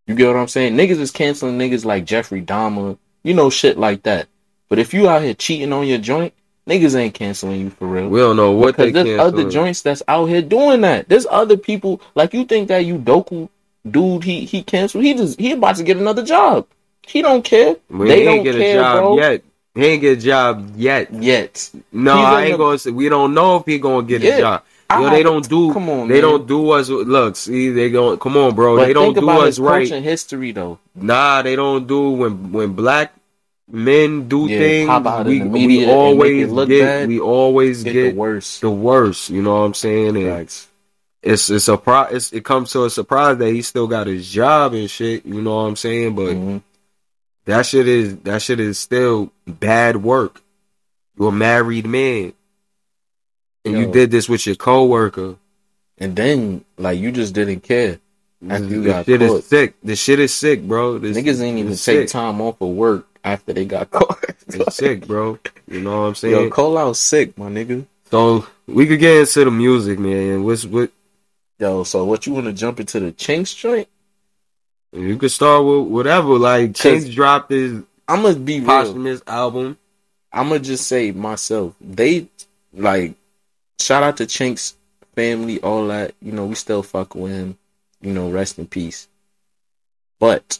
You 0.09 0.17
get 0.17 0.27
what 0.27 0.37
I'm 0.37 0.49
saying? 0.49 0.77
Niggas 0.77 0.99
is 0.99 1.13
canceling 1.13 1.57
niggas 1.57 1.85
like 1.85 2.05
Jeffrey 2.05 2.43
Dahmer, 2.43 2.99
you 3.23 3.33
know, 3.33 3.49
shit 3.49 3.79
like 3.79 4.03
that. 4.03 4.27
But 4.69 4.81
if 4.81 4.93
you 4.93 5.09
out 5.09 5.23
here 5.23 5.35
cheating 5.35 5.73
on 5.73 5.87
your 5.87 5.99
joint, 5.99 6.35
niggas 6.67 6.97
ain't 6.97 7.15
canceling 7.15 7.61
you 7.61 7.71
for 7.71 7.87
real. 7.87 8.09
We 8.09 8.19
don't 8.19 8.37
know 8.37 8.51
what 8.51 8.77
because 8.77 8.93
they 8.93 9.05
there's 9.05 9.21
other 9.21 9.49
joints 9.49 9.83
that's 9.83 10.03
out 10.09 10.27
here 10.27 10.43
doing 10.43 10.81
that. 10.81 11.09
There's 11.09 11.27
other 11.31 11.57
people 11.57 12.03
like 12.17 12.35
you 12.35 12.45
think 12.45 12.69
that 12.69 12.85
Udoka 12.85 13.49
dude 13.89 14.25
he 14.25 14.47
he 14.47 14.65
canceled. 14.65 15.05
He 15.05 15.15
just 15.15 15.39
he 15.39 15.53
about 15.53 15.77
to 15.77 15.85
get 15.85 15.97
another 15.97 16.25
job. 16.25 16.67
He 17.07 17.23
don't 17.23 17.45
care. 17.45 17.77
We 17.89 18.09
they 18.09 18.27
ain't 18.27 18.45
don't 18.45 18.45
get 18.45 18.61
care, 18.61 18.79
a 18.79 18.83
job 18.83 18.99
bro. 18.99 19.17
yet. 19.17 19.43
He 19.81 19.87
ain't 19.87 20.01
get 20.01 20.19
a 20.19 20.21
job 20.21 20.73
yet. 20.77 21.13
Yet. 21.13 21.71
No, 21.93 22.17
He's 22.17 22.25
I 22.25 22.43
ain't 22.45 22.53
the- 22.53 22.59
gonna 22.65 22.79
say. 22.79 22.91
We 22.91 23.09
don't 23.09 23.35
know 23.35 23.57
if 23.57 23.67
he 23.67 23.79
gonna 23.79 24.07
get 24.07 24.21
Yeah. 24.23 24.37
a 24.37 24.39
job. 24.41 24.63
Yo, 24.93 25.09
they 25.11 25.23
don't 25.23 25.49
do. 25.49 25.73
Come 25.73 25.89
on, 25.89 26.09
they 26.09 26.15
man. 26.15 26.23
don't 26.23 26.47
do 26.49 26.71
us. 26.71 26.89
Look, 26.89 27.37
see, 27.37 27.71
they 27.71 27.91
don't. 27.91 28.21
Come 28.21 28.37
on, 28.37 28.55
bro. 28.57 28.77
But 28.77 28.87
they 28.87 28.93
don't 28.93 29.15
think 29.15 29.19
do 29.21 29.25
about 29.31 29.47
us 29.47 29.59
right. 29.61 29.87
history 29.89 30.51
though. 30.53 30.79
Nah, 30.97 31.43
they 31.43 31.55
don't 31.55 31.87
do 31.87 32.11
when 32.11 32.51
when 32.53 32.73
black 32.73 33.15
men 33.71 34.27
do 34.29 34.47
Yeah, 34.49 34.59
things. 34.59 34.89
pop 34.89 35.07
out 35.07 35.27
in 35.29 35.51
we, 35.53 35.61
we 35.61 35.67
media 35.69 35.81
and 35.83 35.87
make 35.87 35.97
always 35.97 36.53
get. 36.69 36.81
bad. 36.83 37.09
We 37.09 37.21
always 37.21 37.85
Get, 37.85 37.93
get, 37.93 38.11
the 38.15 38.19
worst. 38.19 38.61
the 38.63 38.71
worst. 38.71 39.31
You 39.31 39.43
know 39.43 39.53
what 39.61 39.67
I'm 39.67 39.75
saying? 39.75 40.17
And 40.17 40.49
it's 41.23 41.51
it's 41.51 41.69
a 41.69 41.77
pro. 41.77 42.03
It's, 42.05 42.33
it 42.33 42.45
comes 42.45 42.73
to 42.73 42.85
a 42.85 42.91
surprise 42.91 43.39
that 43.39 43.53
he 43.53 43.63
still 43.63 43.87
got 43.87 44.09
his 44.09 44.29
job 44.29 44.75
and 44.75 44.91
shit. 44.91 45.25
You 45.25 45.41
know 45.41 45.55
what 45.55 45.63
I'm 45.69 45.77
saying? 45.77 46.15
But 46.17 46.35
Mhm. 46.35 46.63
That 47.51 47.67
shit 47.67 47.89
is 47.89 48.17
that 48.19 48.43
shit 48.43 48.61
is 48.61 48.79
still 48.79 49.33
bad 49.47 49.97
work. 50.05 50.41
You're 51.19 51.31
a 51.31 51.33
married 51.33 51.85
man, 51.87 52.33
and 53.65 53.77
you 53.77 53.91
did 53.91 54.13
this 54.13 54.29
with 54.29 54.47
your 54.47 54.55
coworker. 54.55 55.35
And 55.99 56.15
then 56.15 56.65
like 56.79 56.99
you 57.01 57.11
just 57.11 57.35
didn't 57.35 57.61
care. 57.61 57.99
After 58.49 58.65
you 58.67 58.83
This 58.83 58.93
got 58.93 59.07
shit 59.07 59.21
caught. 59.21 59.31
is 59.39 59.47
sick. 59.47 59.75
This 59.83 60.01
shit 60.01 60.19
is 60.21 60.33
sick, 60.33 60.63
bro. 60.63 60.99
This 60.99 61.17
Niggas 61.17 61.43
ain't 61.43 61.59
even 61.59 61.73
take 61.73 61.77
sick. 61.79 62.09
time 62.09 62.41
off 62.41 62.61
of 62.61 62.69
work 62.69 63.07
after 63.25 63.53
they 63.53 63.65
got 63.65 63.91
caught. 63.97 64.19
It's 64.47 64.77
sick, 64.77 65.07
bro. 65.07 65.39
You 65.67 65.81
know 65.81 66.03
what 66.03 66.07
I'm 66.09 66.15
saying? 66.15 66.35
Yo, 66.35 66.51
Cole 66.51 66.79
out 66.79 66.97
sick, 66.97 67.37
my 67.37 67.51
nigga. 67.51 67.85
So 68.13 68.47
we 68.67 68.87
could 68.87 69.01
get 69.01 69.17
into 69.19 69.45
the 69.45 69.51
music, 69.51 69.99
man. 69.99 70.45
What's 70.45 70.65
what 70.65 70.91
Yo, 71.59 71.83
so 71.85 72.05
what 72.05 72.27
you 72.27 72.33
want 72.33 72.47
to 72.47 72.53
jump 72.53 72.79
into 72.81 73.01
the 73.01 73.13
Chinx 73.13 73.55
joint? 73.55 73.89
You 74.93 75.17
could 75.17 75.31
start 75.31 75.65
with 75.65 75.89
whatever. 75.89 76.39
Like 76.39 76.73
Chinx 76.73 77.13
dropped 77.13 77.51
his 77.51 77.83
I'm 78.09 78.23
gonna 78.23 78.37
be 78.37 78.59
real. 78.59 78.67
posthumous 78.67 79.23
album. 79.27 79.79
I'm 80.33 80.49
gonna 80.49 80.61
just 80.61 80.87
say 80.87 81.13
myself. 81.13 81.75
They 81.81 82.29
like 82.73 83.15
shout 83.79 84.03
out 84.03 84.17
to 84.17 84.25
Chinx 84.27 84.75
family, 85.15 85.61
all 85.61 85.87
that. 85.89 86.15
You 86.21 86.33
know, 86.33 86.47
we 86.47 86.55
still 86.57 86.83
fuck 86.83 87.15
with 87.15 87.33
him. 87.33 87.57
You 88.01 88.13
know, 88.13 88.31
rest 88.31 88.59
in 88.59 88.67
peace. 88.67 89.09
But 90.19 90.59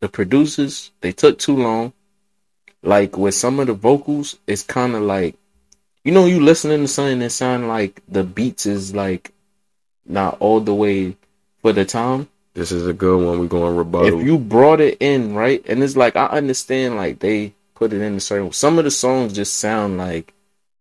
the 0.00 0.08
producers, 0.08 0.92
they 1.00 1.12
took 1.12 1.38
too 1.38 1.56
long. 1.56 1.92
Like 2.82 3.16
with 3.16 3.34
some 3.34 3.60
of 3.60 3.66
the 3.66 3.74
vocals, 3.74 4.38
it's 4.46 4.62
kind 4.62 4.94
of 4.94 5.02
like, 5.02 5.36
you 6.04 6.12
know, 6.12 6.26
you 6.26 6.40
listening 6.40 6.80
to 6.82 6.88
something 6.88 7.20
that 7.20 7.30
sound 7.30 7.68
like 7.68 8.02
the 8.08 8.24
beats 8.24 8.66
is 8.66 8.94
like 8.94 9.32
not 10.04 10.36
all 10.40 10.60
the 10.60 10.74
way 10.74 11.16
for 11.60 11.72
the 11.72 11.84
time. 11.84 12.28
This 12.54 12.70
is 12.70 12.86
a 12.86 12.92
good 12.92 13.24
one. 13.24 13.38
We're 13.38 13.46
going 13.46 13.76
rebuttal. 13.76 14.20
If 14.20 14.26
you 14.26 14.38
brought 14.38 14.80
it 14.80 14.98
in 15.00 15.34
right, 15.34 15.64
and 15.66 15.82
it's 15.82 15.96
like 15.96 16.16
I 16.16 16.26
understand, 16.26 16.96
like 16.96 17.18
they 17.20 17.54
put 17.74 17.92
it 17.92 18.00
in 18.02 18.14
a 18.16 18.20
certain. 18.20 18.52
Some 18.52 18.78
of 18.78 18.84
the 18.84 18.90
songs 18.90 19.32
just 19.32 19.56
sound 19.56 19.96
like 19.98 20.34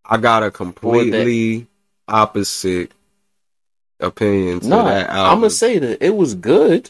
I 0.06 0.18
got 0.18 0.44
a 0.44 0.52
completely 0.52 1.68
opposite 2.08 2.92
opinion 4.00 4.60
to 4.62 4.68
no. 4.68 4.84
that 4.84 5.10
I'm 5.10 5.38
gonna 5.40 5.50
say 5.50 5.80
that 5.80 6.04
it 6.06 6.16
was 6.16 6.34
good, 6.36 6.90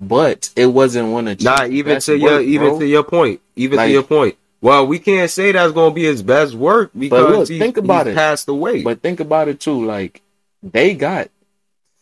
but 0.00 0.50
it 0.56 0.66
wasn't 0.66 1.10
one 1.12 1.28
of 1.28 1.42
Not 1.42 1.58
Chinx's 1.60 1.70
even 1.72 2.00
to 2.00 2.18
your 2.18 2.30
work, 2.30 2.42
even 2.44 2.68
bro. 2.68 2.78
to 2.78 2.86
your 2.86 3.02
point. 3.04 3.40
Even 3.56 3.76
Like- 3.76 3.88
to 3.88 3.92
your 3.92 4.02
point. 4.02 4.36
Well, 4.62 4.86
we 4.86 4.98
can't 4.98 5.30
say 5.30 5.52
that's 5.52 5.72
gonna 5.74 5.94
be 5.94 6.04
his 6.04 6.22
best 6.22 6.54
work 6.54 6.90
because 6.98 7.30
look, 7.30 7.48
he, 7.48 7.58
think 7.58 7.76
about 7.76 8.06
it. 8.06 8.14
passed 8.16 8.48
away. 8.48 8.82
But 8.82 9.02
think 9.02 9.20
about 9.20 9.48
it 9.48 9.60
too. 9.60 9.84
Like 9.84 10.22
they 10.62 10.94
got 10.94 11.28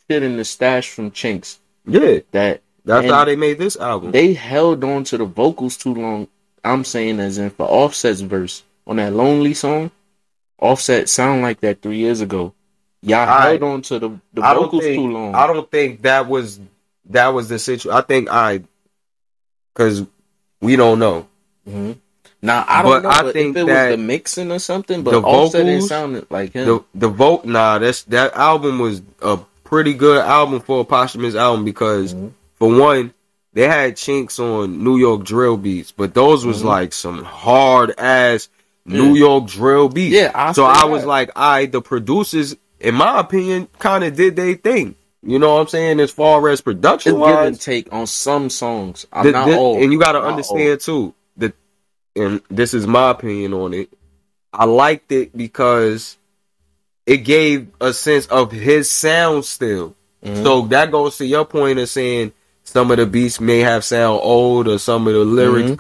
shit 0.09 0.23
in 0.23 0.37
the 0.37 0.45
stash 0.45 0.89
from 0.91 1.11
Chinx 1.11 1.59
yeah, 1.87 2.21
that 2.33 2.63
that's 2.85 3.07
how 3.11 3.25
they 3.25 3.37
made 3.37 3.59
this 3.59 3.77
album. 3.77 4.11
they 4.13 4.33
held 4.35 4.85
on 4.85 5.05
to 5.05 5.19
the 5.19 5.25
vocals 5.25 5.77
too 5.77 5.95
long. 5.95 6.29
I'm 6.65 6.85
saying 6.85 7.21
as 7.21 7.39
in 7.39 7.51
for 7.51 7.67
Offset's 7.67 8.21
verse 8.23 8.63
on 8.87 8.97
that 8.97 9.13
Lonely 9.13 9.55
song. 9.55 9.91
Offset 10.59 11.09
sound 11.09 11.43
like 11.43 11.61
that 11.61 11.83
three 11.83 11.99
years 11.99 12.21
ago. 12.21 12.55
Y'all 13.03 13.29
I- 13.29 13.49
held 13.51 13.63
on 13.65 13.83
to 13.83 13.99
the, 13.99 14.09
the 14.33 14.43
I 14.43 14.55
vocals 14.55 14.83
think 14.83 14.97
too 14.97 15.13
long. 15.13 15.35
I 15.35 15.47
don't 15.47 15.71
think 15.71 16.03
that 16.03 16.27
was 16.27 16.59
that 17.11 17.29
was 17.29 17.49
the 17.49 17.59
situation. 17.59 17.91
I 17.91 18.01
think 18.01 18.31
I 18.31 18.63
because 19.75 20.07
we 20.61 20.77
don't 20.77 20.99
know. 20.99 21.27
hmm 21.67 21.93
Now 22.41 22.65
I 22.67 22.83
don't 22.83 22.91
But 22.93 23.03
know 23.03 23.09
I 23.11 23.23
but 23.23 23.33
think 23.35 23.57
if 23.57 23.63
it 23.63 23.67
that 23.67 23.89
was 23.91 23.97
the 23.99 24.03
mixing 24.03 24.51
or 24.53 24.59
something, 24.59 25.03
but 25.03 25.11
the 25.11 25.21
Offset 25.21 25.67
didn't 25.67 25.73
vocals- 25.81 25.89
sound 25.89 26.27
like 26.31 26.53
him. 26.53 26.67
The 26.67 26.85
the 26.95 27.09
vote 27.09 27.45
nah 27.45 27.79
that's 27.79 28.05
that 28.05 28.35
album 28.35 28.79
was 28.79 29.03
a 29.21 29.39
pretty 29.65 29.95
good 29.95 30.19
album 30.19 30.61
for 30.61 30.81
a 30.81 30.85
posthumous 30.85 31.35
album 31.35 31.65
because 31.65 32.15
Mhm. 32.15 32.31
for 32.59 32.69
one 32.71 33.13
they 33.53 33.69
had 33.69 33.95
Chinx 33.97 34.39
on 34.41 34.83
New 34.83 34.97
York 34.99 35.23
drill 35.25 35.57
beats, 35.57 35.93
but 35.93 36.13
those 36.15 36.45
was 36.45 36.63
Mhm. 36.63 36.67
like 36.67 36.93
some 36.93 37.23
hard 37.23 37.95
ass 37.99 38.49
New 38.85 39.15
York 39.15 39.47
drill 39.47 39.89
beats. 39.89 40.15
Yeah, 40.15 40.33
I 40.35 40.53
so 40.53 40.65
I 40.65 40.85
was 40.85 41.05
like, 41.05 41.31
I 41.37 41.67
the 41.67 41.81
producers, 41.81 42.55
in 42.81 42.95
my 42.97 43.21
opinion, 43.21 43.69
kind 43.79 44.05
of 44.05 44.17
did 44.17 44.37
their 44.37 44.55
thing. 44.55 44.97
You 45.27 45.39
know 45.39 45.55
what 45.55 45.61
I'm 45.63 45.69
saying? 45.69 46.01
As 46.01 46.11
far 46.11 46.47
as 46.49 46.55
it's 46.59 46.63
production 46.63 47.17
give 47.19 47.27
and 47.27 47.59
take 47.59 47.89
on 47.93 48.07
some 48.07 48.51
songs. 48.51 49.07
I'm 49.13 49.25
the- 49.25 49.33
not 49.33 49.47
the- 49.49 49.57
all, 49.57 49.83
and 49.83 49.91
you 49.93 49.99
got 49.99 50.13
to 50.13 50.21
understand 50.21 50.81
too 50.81 51.15
that, 51.39 51.55
and 52.15 52.43
this 52.51 52.75
is 52.75 52.87
my 52.87 53.11
opinion 53.11 53.55
on 53.55 53.73
it. 53.73 53.89
I 54.53 54.67
liked 54.67 55.13
it 55.13 55.35
because 55.35 56.19
it 57.07 57.19
gave 57.19 57.69
a 57.81 57.93
sense 57.93 58.27
of 58.27 58.51
his 58.53 58.91
sound 58.91 59.45
still. 59.45 59.95
Mhm. 60.25 60.43
So 60.43 60.63
that 60.69 60.91
goes 60.91 61.19
to 61.19 61.27
your 61.27 61.45
point 61.45 61.79
of 61.79 61.89
saying 61.89 62.33
some 62.65 62.91
of 62.91 62.97
the 62.97 63.07
beats 63.07 63.41
may 63.41 63.59
have 63.61 63.85
sound 63.85 64.21
old 64.23 64.69
or 64.69 64.79
some 64.79 65.07
of 65.07 65.13
the 65.13 65.21
lyrics, 65.25 65.73
Mhm. 65.73 65.79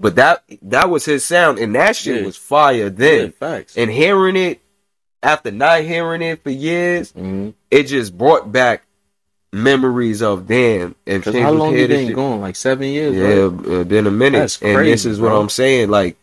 but 0.00 0.16
that 0.16 0.42
that 0.62 0.90
was 0.90 1.04
his 1.04 1.24
sound, 1.24 1.58
and 1.58 1.74
that 1.76 1.94
shit 1.96 2.20
Yeah. 2.20 2.26
was 2.26 2.36
fire 2.36 2.90
then. 2.90 3.26
Yeah, 3.26 3.30
facts. 3.48 3.76
And 3.76 3.90
hearing 3.90 4.36
it 4.36 4.60
after 5.22 5.50
not 5.50 5.82
hearing 5.82 6.22
it 6.22 6.42
for 6.42 6.50
years, 6.50 7.12
Mhm. 7.12 7.54
it 7.70 7.84
just 7.84 8.16
brought 8.18 8.50
back 8.50 8.82
memories 9.52 10.22
of 10.22 10.46
damn. 10.46 10.94
And 11.06 11.24
how 11.24 11.50
long 11.52 11.72
you 11.76 11.86
this 11.86 11.96
been 11.96 12.06
shit- 12.08 12.16
going? 12.16 12.40
Like 12.40 12.56
seven 12.56 12.88
years. 12.88 13.14
yeah, 13.16 13.24
right? 13.42 13.80
uh, 13.80 13.84
been 13.84 14.06
a 14.06 14.10
minute. 14.10 14.38
That's 14.38 14.60
and 14.62 14.70
this 14.70 15.02
crazy, 15.02 15.10
is 15.10 15.20
what. 15.20 15.32
I'm 15.32 15.48
saying. 15.48 15.90
Like, 15.90 16.16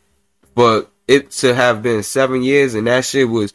but 0.56 0.90
it 1.08 1.32
to 1.32 1.54
have 1.54 1.84
been 1.84 2.04
seven 2.04 2.42
years 2.44 2.74
and 2.74 2.88
that 2.88 3.06
shit 3.06 3.28
was, 3.30 3.54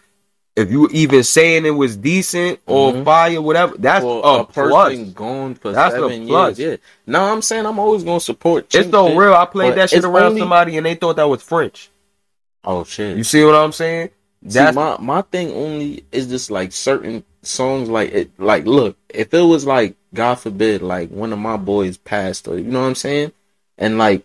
if 0.55 0.71
you 0.71 0.89
even 0.93 1.23
saying 1.23 1.65
it 1.65 1.71
was 1.71 1.97
decent 1.97 2.61
or 2.67 2.93
Mhm. 2.93 3.05
fire, 3.05 3.41
whatever, 3.41 3.75
that's 3.79 4.03
For 4.03 4.21
a, 4.25 4.41
a 4.41 4.45
person 4.45 5.05
plus. 5.07 5.15
gone 5.15 5.55
for 5.55 5.73
That's 5.73 5.95
seven 5.95 6.29
years. 6.29 6.59
Yeah. 6.59 6.77
No, 7.07 7.25
I'm 7.25 7.41
saying 7.43 7.65
I'm 7.67 7.79
always 7.79 8.03
gonna 8.05 8.21
support. 8.21 8.67
It's 8.67 8.75
shit, 8.75 8.93
real. 8.93 9.35
I 9.35 9.47
played 9.47 9.77
that 9.77 9.91
shit 9.91 10.05
around 10.05 10.25
only- 10.31 10.41
somebody 10.41 10.77
and 10.77 10.85
they 10.85 10.95
thought 10.95 11.17
that 11.17 11.29
was 11.29 11.43
French. 11.43 11.91
Oh 12.65 12.85
shit. 12.85 13.17
You 13.17 13.25
see 13.25 13.43
what 13.45 13.55
I'm 13.55 13.73
saying? 13.73 14.09
See, 14.47 14.51
That's 14.59 14.75
my 14.75 14.97
my 14.99 15.23
thing 15.23 15.53
only 15.53 16.05
is 16.13 16.27
just 16.27 16.51
like 16.51 16.73
certain 16.73 17.25
songs 17.43 17.89
like 17.89 18.13
it 18.13 18.31
like 18.39 18.67
look 18.67 18.97
if 19.09 19.33
it 19.35 19.41
was 19.43 19.65
like 19.67 19.95
God 20.15 20.35
forbid 20.37 20.83
like 20.83 21.11
one 21.11 21.33
of 21.33 21.39
my 21.39 21.57
boys 21.57 21.97
passed 21.97 22.47
or 22.47 22.57
you 22.59 22.65
know 22.65 22.81
what 22.83 22.87
I'm 22.89 22.95
saying 22.95 23.33
and 23.79 23.99
like 23.99 24.23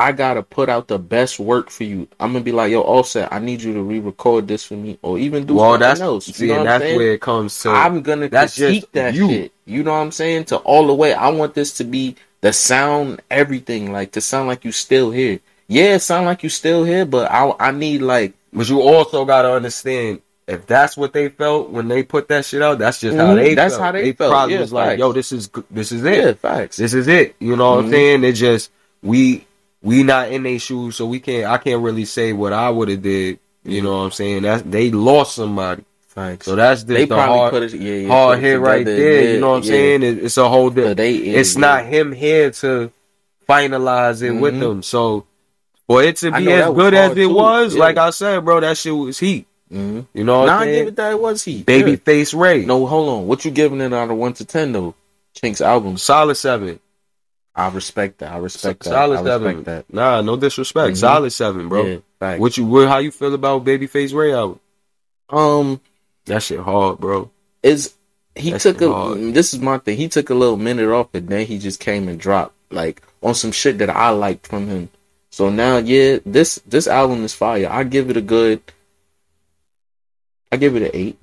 I 0.00 0.12
gotta 0.12 0.42
put 0.42 0.68
out 0.68 0.88
the 0.88 0.98
best 0.98 1.38
work 1.38 1.70
for 1.70 1.84
you 1.84 2.08
I'm 2.18 2.32
gonna 2.32 2.44
be 2.44 2.52
like 2.52 2.70
yo 2.72 2.80
Offset 2.82 3.28
I 3.32 3.38
need 3.38 3.60
you 3.62 3.72
to 3.74 3.82
re-record 3.82 4.48
this 4.48 4.64
for 4.64 4.74
me 4.74 4.98
or 5.02 5.18
even 5.18 5.46
do 5.46 5.54
well, 5.54 5.72
something 5.72 5.80
that's 5.88 6.00
else 6.00 6.26
see, 6.26 6.46
know 6.48 6.54
and 6.54 6.60
what 6.60 6.60
I'm 6.60 6.66
that's 6.66 6.84
saying 6.84 6.96
where 6.96 7.12
it 7.12 7.20
comes 7.20 7.60
to. 7.62 7.70
I'm 7.70 8.02
gonna 8.02 8.28
that's 8.28 8.56
critique 8.56 8.90
that 8.92 9.14
you. 9.14 9.28
shit 9.28 9.52
you 9.66 9.82
know 9.82 9.92
what 9.92 9.98
I'm 9.98 10.12
saying 10.12 10.44
to 10.46 10.56
all 10.58 10.86
the 10.86 10.94
way 10.94 11.12
I 11.14 11.28
want 11.28 11.54
this 11.54 11.72
to 11.78 11.84
be 11.84 12.16
the 12.40 12.52
sound 12.52 13.20
everything 13.30 13.92
like 13.92 14.12
to 14.12 14.20
sound 14.20 14.48
like 14.48 14.64
you 14.64 14.72
still 14.72 15.10
here 15.10 15.38
yeah 15.68 15.94
it 15.96 16.00
sound 16.00 16.26
like 16.26 16.42
you 16.42 16.48
still 16.48 16.84
here 16.84 17.04
but 17.04 17.30
I 17.30 17.52
I 17.60 17.70
need 17.70 18.00
like 18.02 18.32
But 18.52 18.68
you 18.68 18.80
also 18.82 19.24
gotta 19.24 19.52
understand 19.52 20.22
if 20.48 20.66
that's 20.66 20.96
what 20.96 21.12
they 21.12 21.28
felt 21.28 21.70
when 21.70 21.86
they 21.86 22.02
put 22.02 22.26
that 22.26 22.44
shit 22.44 22.60
out. 22.60 22.78
That's 22.80 22.98
just 22.98 23.16
how 23.16 23.34
Mhm. 23.34 23.36
they. 23.36 23.54
That's 23.54 23.74
felt. 23.74 23.84
how 23.84 23.92
they 23.92 24.12
felt. 24.12 24.32
probably 24.32 24.54
Yeah, 24.56 24.60
was 24.62 24.72
like, 24.72 24.88
facts. 24.88 24.98
"Yo, 24.98 25.12
this 25.12 25.30
is 25.30 25.48
this 25.70 25.92
is 25.92 26.02
it. 26.04 26.24
yeah 26.24 26.32
facts 26.32 26.76
This 26.76 26.92
is 26.92 27.06
it." 27.06 27.36
You 27.38 27.54
know 27.54 27.70
what 27.70 27.78
I'm 27.84 27.86
Mhm. 27.86 27.90
saying? 27.90 28.24
It 28.24 28.32
just 28.32 28.70
we 29.00 29.46
we 29.82 30.02
not 30.02 30.30
in 30.30 30.42
their 30.42 30.58
shoes, 30.58 30.96
so 30.96 31.06
we 31.06 31.20
can't. 31.20 31.46
I 31.46 31.58
can't 31.58 31.82
really 31.82 32.04
say 32.04 32.32
what 32.32 32.52
I 32.52 32.68
would 32.70 32.88
have 32.88 33.02
did. 33.02 33.38
You 33.64 33.82
know 33.82 33.92
what 33.98 34.04
I'm 34.04 34.10
saying? 34.10 34.42
That 34.42 34.70
they 34.70 34.90
lost 34.90 35.34
somebody, 35.34 35.84
facts 36.08 36.46
so 36.46 36.56
that's 36.56 36.84
the 36.84 37.06
probably 37.06 37.38
hard, 37.38 37.50
put 37.52 37.62
it 37.62 37.74
yeah, 37.74 37.94
yeah 37.94 38.08
hard 38.08 38.38
hit 38.40 38.58
right 38.58 38.84
there. 38.86 39.34
you 39.34 39.40
know 39.40 39.50
what 39.50 39.56
I'm 39.58 39.62
yeah. 39.64 39.68
saying? 39.70 40.02
It, 40.02 40.24
it's 40.24 40.36
a 40.38 40.48
whole 40.48 40.70
different. 40.70 40.96
they 40.96 41.14
It's 41.16 41.56
not 41.56 41.84
him 41.86 42.12
here 42.12 42.50
to 42.52 42.90
finalize 43.48 44.22
it 44.22 44.32
with 44.32 44.54
Mhm. 44.54 44.60
them. 44.60 44.82
So 44.82 45.26
for 45.86 46.02
it 46.02 46.16
to 46.18 46.30
be 46.32 46.50
as 46.52 46.72
good 46.72 46.94
as 46.94 47.12
it 47.12 47.16
too, 47.16 47.34
was, 47.34 47.76
like 47.76 47.96
I 47.98 48.10
said, 48.10 48.44
bro, 48.44 48.60
that 48.60 48.76
shit 48.78 48.94
was 48.94 49.18
heat. 49.18 49.46
Mhm. 49.72 50.06
You 50.14 50.24
know 50.24 50.40
what 50.40 50.48
I'm 50.48 50.62
I 50.62 50.72
give 50.72 50.88
it 50.88 50.96
that 50.96 51.12
it 51.12 51.20
was 51.20 51.44
he 51.44 51.62
Baby 51.62 51.92
Yeah. 51.92 51.96
face 51.98 52.34
Ray. 52.34 52.64
No, 52.64 52.86
hold 52.86 53.08
on. 53.08 53.26
What 53.28 53.44
you 53.44 53.50
giving 53.50 53.80
it 53.80 53.92
out 53.92 54.10
of 54.10 54.16
one 54.16 54.32
to 54.34 54.44
ten 54.44 54.72
though? 54.72 54.94
Chinx's 55.36 55.60
album, 55.60 55.96
Solid 55.96 56.34
seven. 56.36 56.80
I 57.60 57.68
respect 57.68 58.18
that. 58.18 58.32
I 58.32 58.38
respect 58.38 58.84
that. 58.84 58.90
Solid 58.90 59.20
I 59.20 59.24
seven. 59.24 59.62
that. 59.64 59.92
Nah, 59.92 60.20
no 60.22 60.36
disrespect. 60.36 60.94
Mhm. 60.94 61.00
Solid 61.00 61.30
seven, 61.30 61.68
bro. 61.68 61.86
Yeah, 61.86 61.96
facts. 62.18 62.40
What 62.40 62.56
you 62.56 62.64
what, 62.66 62.88
how 62.88 62.98
you 62.98 63.10
feel 63.10 63.34
about 63.34 63.64
Babyface 63.64 64.14
Ray 64.14 64.32
album? 64.32 64.60
um 65.28 65.80
That 66.26 66.42
shit 66.42 66.60
hard, 66.60 66.98
bro. 66.98 67.30
is 67.62 67.94
he 68.34 68.52
That's 68.52 68.62
took 68.62 68.80
a 68.80 68.90
hard. 68.92 69.34
this 69.34 69.52
is 69.52 69.60
my 69.60 69.78
thing. 69.78 69.96
He 69.96 70.08
took 70.08 70.30
a 70.30 70.34
little 70.34 70.56
minute 70.56 70.88
off 70.88 71.08
and 71.14 71.28
then 71.28 71.46
he 71.46 71.58
just 71.58 71.80
came 71.80 72.08
and 72.08 72.18
dropped 72.18 72.54
like 72.70 73.02
on 73.22 73.34
some 73.34 73.52
shit 73.52 73.78
that 73.78 73.90
I 73.90 74.10
liked 74.10 74.46
from 74.46 74.66
him. 74.66 74.88
So 75.30 75.50
now 75.50 75.76
yeah, 75.78 76.18
this 76.24 76.60
this 76.66 76.86
album 76.86 77.24
is 77.24 77.34
fire. 77.34 77.68
I 77.70 77.84
give 77.84 78.10
it 78.10 78.16
a 78.16 78.22
good 78.22 78.62
I 80.50 80.56
give 80.56 80.74
it 80.76 80.82
an 80.82 80.90
eight. 80.94 81.18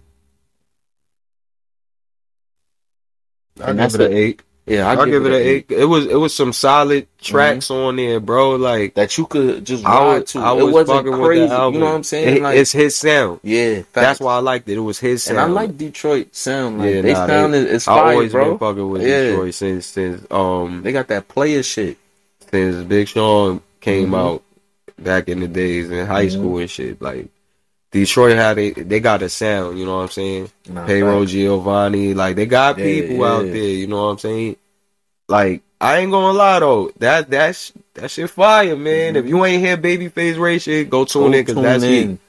I 3.60 3.71
And 3.71 3.80
give 3.80 3.95
it 3.95 4.02
an 4.12 4.13
eight. 4.17 4.41
Yeah, 4.67 4.89
I 4.89 5.06
give 5.06 5.25
it 5.25 5.32
an 5.32 5.41
eight. 5.41 5.71
It 5.71 5.86
was 5.86 6.06
it 6.08 6.15
was 6.17 6.36
some 6.36 6.51
solid 6.51 7.08
tracks 7.21 7.67
Mm-hmm. 7.69 7.73
on 7.88 7.95
there, 7.95 8.19
bro. 8.19 8.56
Like 8.58 8.95
that 8.95 9.17
you 9.17 9.25
could 9.25 9.63
just 9.65 9.86
ride 9.86 10.27
to. 10.27 10.39
I 10.39 10.58
it 10.58 10.63
was 10.63 10.73
wasn't 10.73 10.97
fucking 11.06 11.13
crazy. 11.13 11.41
with 11.41 11.49
the 11.51 11.56
album. 11.56 11.73
You 11.75 11.80
know 11.80 11.86
what 11.86 11.95
I'm 11.95 12.03
saying? 12.03 12.38
It- 12.38 12.41
like, 12.43 12.58
it's 12.58 12.71
his 12.73 12.95
sound. 12.97 13.39
yeah, 13.43 13.84
That's 13.93 14.19
why 14.19 14.36
I 14.36 14.39
liked 14.39 14.67
it. 14.67 14.75
It 14.75 14.82
was 14.82 14.99
his 14.99 15.23
sound. 15.23 15.39
And 15.39 15.49
I 15.51 15.53
like 15.53 15.77
Detroit 15.77 16.36
sound. 16.36 16.80
Like 16.80 16.93
Yeah, 16.95 17.01
they 17.01 17.13
nah, 17.13 17.27
sound 17.27 17.53
they- 17.53 17.60
is 17.60 17.65
is 17.84 17.88
I 17.88 17.95
fire, 17.95 18.12
always 18.13 18.32
bro. 18.34 18.45
been 18.49 18.58
fucking 18.60 18.89
with 18.89 19.01
Yeah. 19.03 19.23
Detroit 19.23 19.53
since 19.53 19.86
since 19.86 20.25
um 20.32 20.82
They 20.84 20.91
got 20.91 21.08
that 21.08 21.30
player 21.30 21.63
shit. 21.63 21.97
since 22.51 22.84
Big 22.84 23.08
Sean 23.08 23.62
came 23.80 24.10
Mhm. 24.12 24.17
out 24.19 24.43
back 24.99 25.30
in 25.30 25.39
the 25.39 25.47
days 25.47 25.89
in 25.89 26.06
high 26.08 26.25
Mhm. 26.27 26.32
school 26.34 26.58
and 26.58 26.69
shit. 26.69 27.01
Like 27.01 27.27
Detroit 27.91 28.36
had 28.36 28.58
a 28.60 28.71
they 28.71 29.00
got 29.00 29.21
a 29.21 29.30
sound, 29.30 29.80
you 29.80 29.86
know 29.86 29.97
what 29.97 30.04
I'm 30.04 30.10
saying? 30.10 30.52
Nah, 30.69 30.86
Payroll. 30.86 31.26
Giovanni, 31.26 32.13
like 32.13 32.36
they 32.36 32.45
got 32.45 32.78
Yeah, 32.78 32.84
people 32.84 33.23
out 33.23 33.43
there, 33.43 33.56
you 33.56 33.88
know 33.88 34.04
what 34.06 34.12
I'm 34.12 34.17
saying? 34.19 34.56
Like 35.30 35.62
I 35.80 35.97
ain't 36.00 36.12
gonna 36.12 36.38
lie 36.38 36.60
though, 36.60 36.91
that 37.00 37.30
that's 37.30 37.71
that 37.93 38.12
shit 38.12 38.30
fire, 38.30 38.76
man. 38.76 39.15
If 39.15 39.28
you 39.28 39.43
ain't 39.45 39.63
hear 39.63 39.78
Babyface 39.78 40.38
Ray 40.39 40.60
shit, 40.60 40.89
go 40.89 41.06
tune 41.06 41.34
in 41.34 41.45
because 41.45 41.56
that's 41.56 41.84
in. 41.84 42.10
heat. 42.12 42.19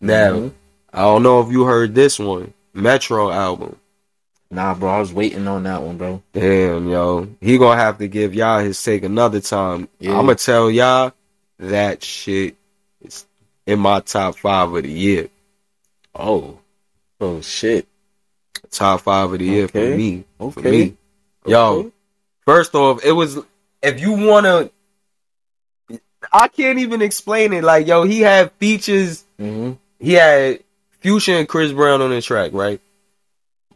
Now, 0.00 0.32
Mhm. 0.32 0.52
I 0.92 1.02
don't 1.02 1.22
know 1.22 1.40
if 1.40 1.50
you 1.50 1.64
heard 1.64 1.94
this 1.94 2.18
one, 2.18 2.52
Metro 2.74 3.30
album. 3.30 3.76
Nah, 4.50 4.74
bro, 4.74 4.90
I 4.90 5.00
was 5.00 5.12
waiting 5.12 5.48
on 5.48 5.64
that 5.64 5.82
one, 5.82 5.96
bro. 5.96 6.22
Damn, 6.32 6.88
yo, 6.88 7.28
he 7.40 7.58
gonna 7.58 7.80
have 7.80 7.98
to 7.98 8.06
give 8.08 8.34
y'all 8.34 8.60
his 8.60 8.82
take 8.82 9.02
another 9.02 9.40
time. 9.40 9.88
Yeah. 9.98 10.12
I'm 10.12 10.26
gonna 10.26 10.36
tell 10.36 10.70
y'all 10.70 11.12
that 11.58 12.04
shit 12.04 12.56
in 13.66 13.78
my 13.78 14.00
top 14.00 14.36
five 14.36 14.72
of 14.72 14.82
the 14.82 14.90
year. 14.90 15.28
Oh, 16.14 16.58
oh 17.20 17.40
shit. 17.40 17.86
Top 18.70 19.00
five 19.02 19.32
of 19.32 19.38
the 19.38 19.44
year 19.44 19.68
for 19.68 19.78
Okay. 19.78 19.96
me. 19.96 20.24
For 20.38 20.60
Okay. 20.60 20.70
me. 20.70 20.96
Yo, 21.46 21.92
First 22.44 22.74
off, 22.76 23.04
it 23.04 23.12
was 23.12 23.38
if 23.82 24.00
you 24.00 24.12
wanna 24.12 24.70
I 26.32 26.48
can't 26.48 26.78
even 26.78 27.02
explain 27.02 27.52
it. 27.52 27.62
Like, 27.64 27.86
yo, 27.86 28.04
he 28.04 28.20
had 28.20 28.52
features, 28.52 29.24
Mm-hmm. 29.40 29.72
he 29.98 30.12
had 30.14 30.60
Future 31.00 31.34
and 31.34 31.48
Chris 31.48 31.72
Brown 31.72 32.00
on 32.02 32.10
the 32.10 32.22
track, 32.22 32.52
right? 32.54 32.80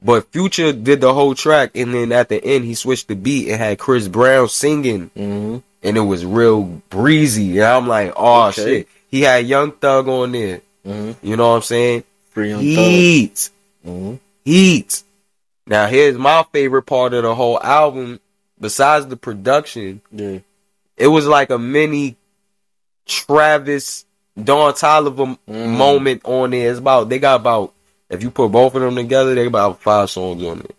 But 0.02 0.32
Future 0.32 0.72
did 0.72 1.00
the 1.00 1.12
whole 1.12 1.34
track 1.34 1.72
and 1.74 1.92
then 1.92 2.12
at 2.12 2.28
the 2.28 2.42
end 2.42 2.64
he 2.64 2.74
switched 2.74 3.08
the 3.08 3.14
beat 3.16 3.48
and 3.50 3.58
had 3.60 3.78
Chris 3.78 4.08
Brown 4.08 4.48
singing 4.48 5.10
Mm-hmm. 5.16 5.58
and 5.82 5.96
it 5.96 6.00
was 6.00 6.24
real 6.24 6.62
breezy. 6.90 7.58
And 7.58 7.66
I'm 7.66 7.86
like, 7.88 8.12
oh 8.16 8.48
Okay. 8.48 8.62
shit. 8.62 8.88
He 9.10 9.22
had 9.22 9.46
Young 9.46 9.72
Thug 9.72 10.08
on 10.08 10.32
there. 10.32 10.60
Mm-hmm. 10.86 11.26
You 11.26 11.36
know 11.36 11.50
what 11.50 11.56
I'm 11.56 11.62
saying? 11.62 12.04
Free. 12.30 12.52
Heat. 12.54 13.50
Mm-hmm. 13.86 14.14
Heat. 14.44 15.02
Now 15.66 15.86
here's 15.86 16.16
my 16.16 16.44
favorite 16.52 16.82
part 16.82 17.12
of 17.14 17.22
the 17.22 17.34
whole 17.34 17.60
album, 17.62 18.20
besides 18.60 19.06
the 19.06 19.16
production. 19.16 20.00
Yeah. 20.10 20.38
it 20.96 21.06
was 21.08 21.26
like 21.26 21.50
a 21.50 21.58
mini 21.58 22.16
Travis 23.06 24.04
Don 24.42 24.72
Toliver 24.74 25.38
Mm. 25.48 25.76
moment 25.76 26.22
on 26.24 26.50
there. 26.50 26.70
It's 26.70 26.78
about 26.78 27.08
they 27.08 27.18
got 27.18 27.40
about 27.40 27.74
if 28.08 28.22
you 28.22 28.30
put 28.30 28.50
both 28.50 28.74
of 28.74 28.82
them 28.82 28.96
together, 28.96 29.34
they 29.34 29.42
got 29.44 29.48
about 29.48 29.82
five 29.82 30.10
songs 30.10 30.42
on 30.42 30.60
it. 30.60 30.74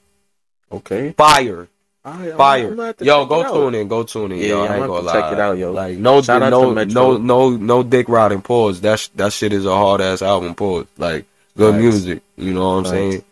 Okay. 0.72 1.12
Fire, 1.14 1.68
Alright, 2.04 2.30
I'm- 2.30 2.38
fire. 2.38 2.68
I'm 2.70 2.76
gonna 2.78 2.96
Yo, 3.02 3.26
go 3.26 3.42
it 3.42 3.46
out. 3.48 3.54
tune 3.54 3.76
in, 3.76 3.88
go 3.88 4.04
tune 4.04 4.32
in. 4.32 4.38
Yeah, 4.40 4.46
yo, 4.48 4.56
I'm 4.66 4.72
I 4.72 4.76
ain't 4.78 4.88
gonna 4.88 4.88
gonna 4.88 5.02
lie. 5.06 5.14
check 5.14 5.34
it 5.34 5.40
out, 5.40 5.58
yo. 5.58 5.72
Like 5.72 5.98
no, 5.98 6.22
Shout 6.24 6.42
out 6.42 6.50
no, 6.50 6.74
no, 6.74 7.18
no, 7.18 7.50
no 7.52 7.84
dick 7.84 8.10
riding 8.10 8.42
pause. 8.42 8.82
That 8.82 9.00
sh- 9.00 9.10
that 9.16 9.32
shit 9.34 9.54
is 9.54 9.66
a 9.68 9.76
hard 9.76 10.02
ass 10.02 10.22
album. 10.24 10.56
Pause. 10.56 10.88
Like 10.98 11.26
good 11.56 11.74
Facts. 11.74 11.82
music. 11.82 12.24
You 12.38 12.54
know 12.54 12.62
what 12.62 12.76
I'm 12.78 12.84
Facts. 12.86 12.92
saying? 12.96 13.24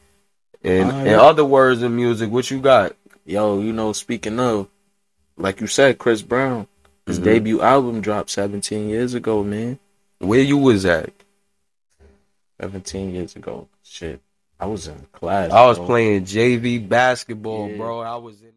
And 0.64 0.92
Alright. 0.92 1.08
in 1.08 1.14
other 1.16 1.46
words 1.46 1.82
in 1.82 1.96
music, 1.96 2.30
what 2.30 2.52
you 2.52 2.60
got? 2.60 2.96
Yo, 3.26 3.60
you 3.60 3.74
know, 3.74 3.92
speaking 3.94 4.40
of, 4.40 4.68
like 5.38 5.62
you 5.62 5.68
said, 5.68 5.98
Chris 5.98 6.22
Brown, 6.22 6.68
his 7.08 7.20
Mhm. 7.20 7.24
debut 7.24 7.62
album 7.62 8.02
dropped 8.02 8.30
17 8.30 8.88
years 8.90 9.14
ago, 9.16 9.44
man. 9.44 9.80
Where 10.20 10.42
you 10.42 10.58
was 10.58 10.86
at? 10.86 11.12
17 12.62 13.14
years 13.16 13.36
ago. 13.36 13.68
Shit. 13.84 14.20
I 14.60 14.66
was 14.66 14.88
in 14.88 15.08
class. 15.14 15.52
I 15.52 15.66
was 15.66 15.78
bro. 15.78 15.88
playing 15.88 16.26
JV 16.26 16.78
basketball, 16.80 17.70
Yeah. 17.70 17.78
bro. 17.78 18.02
I 18.02 18.16
was 18.18 18.42
in. 18.42 18.50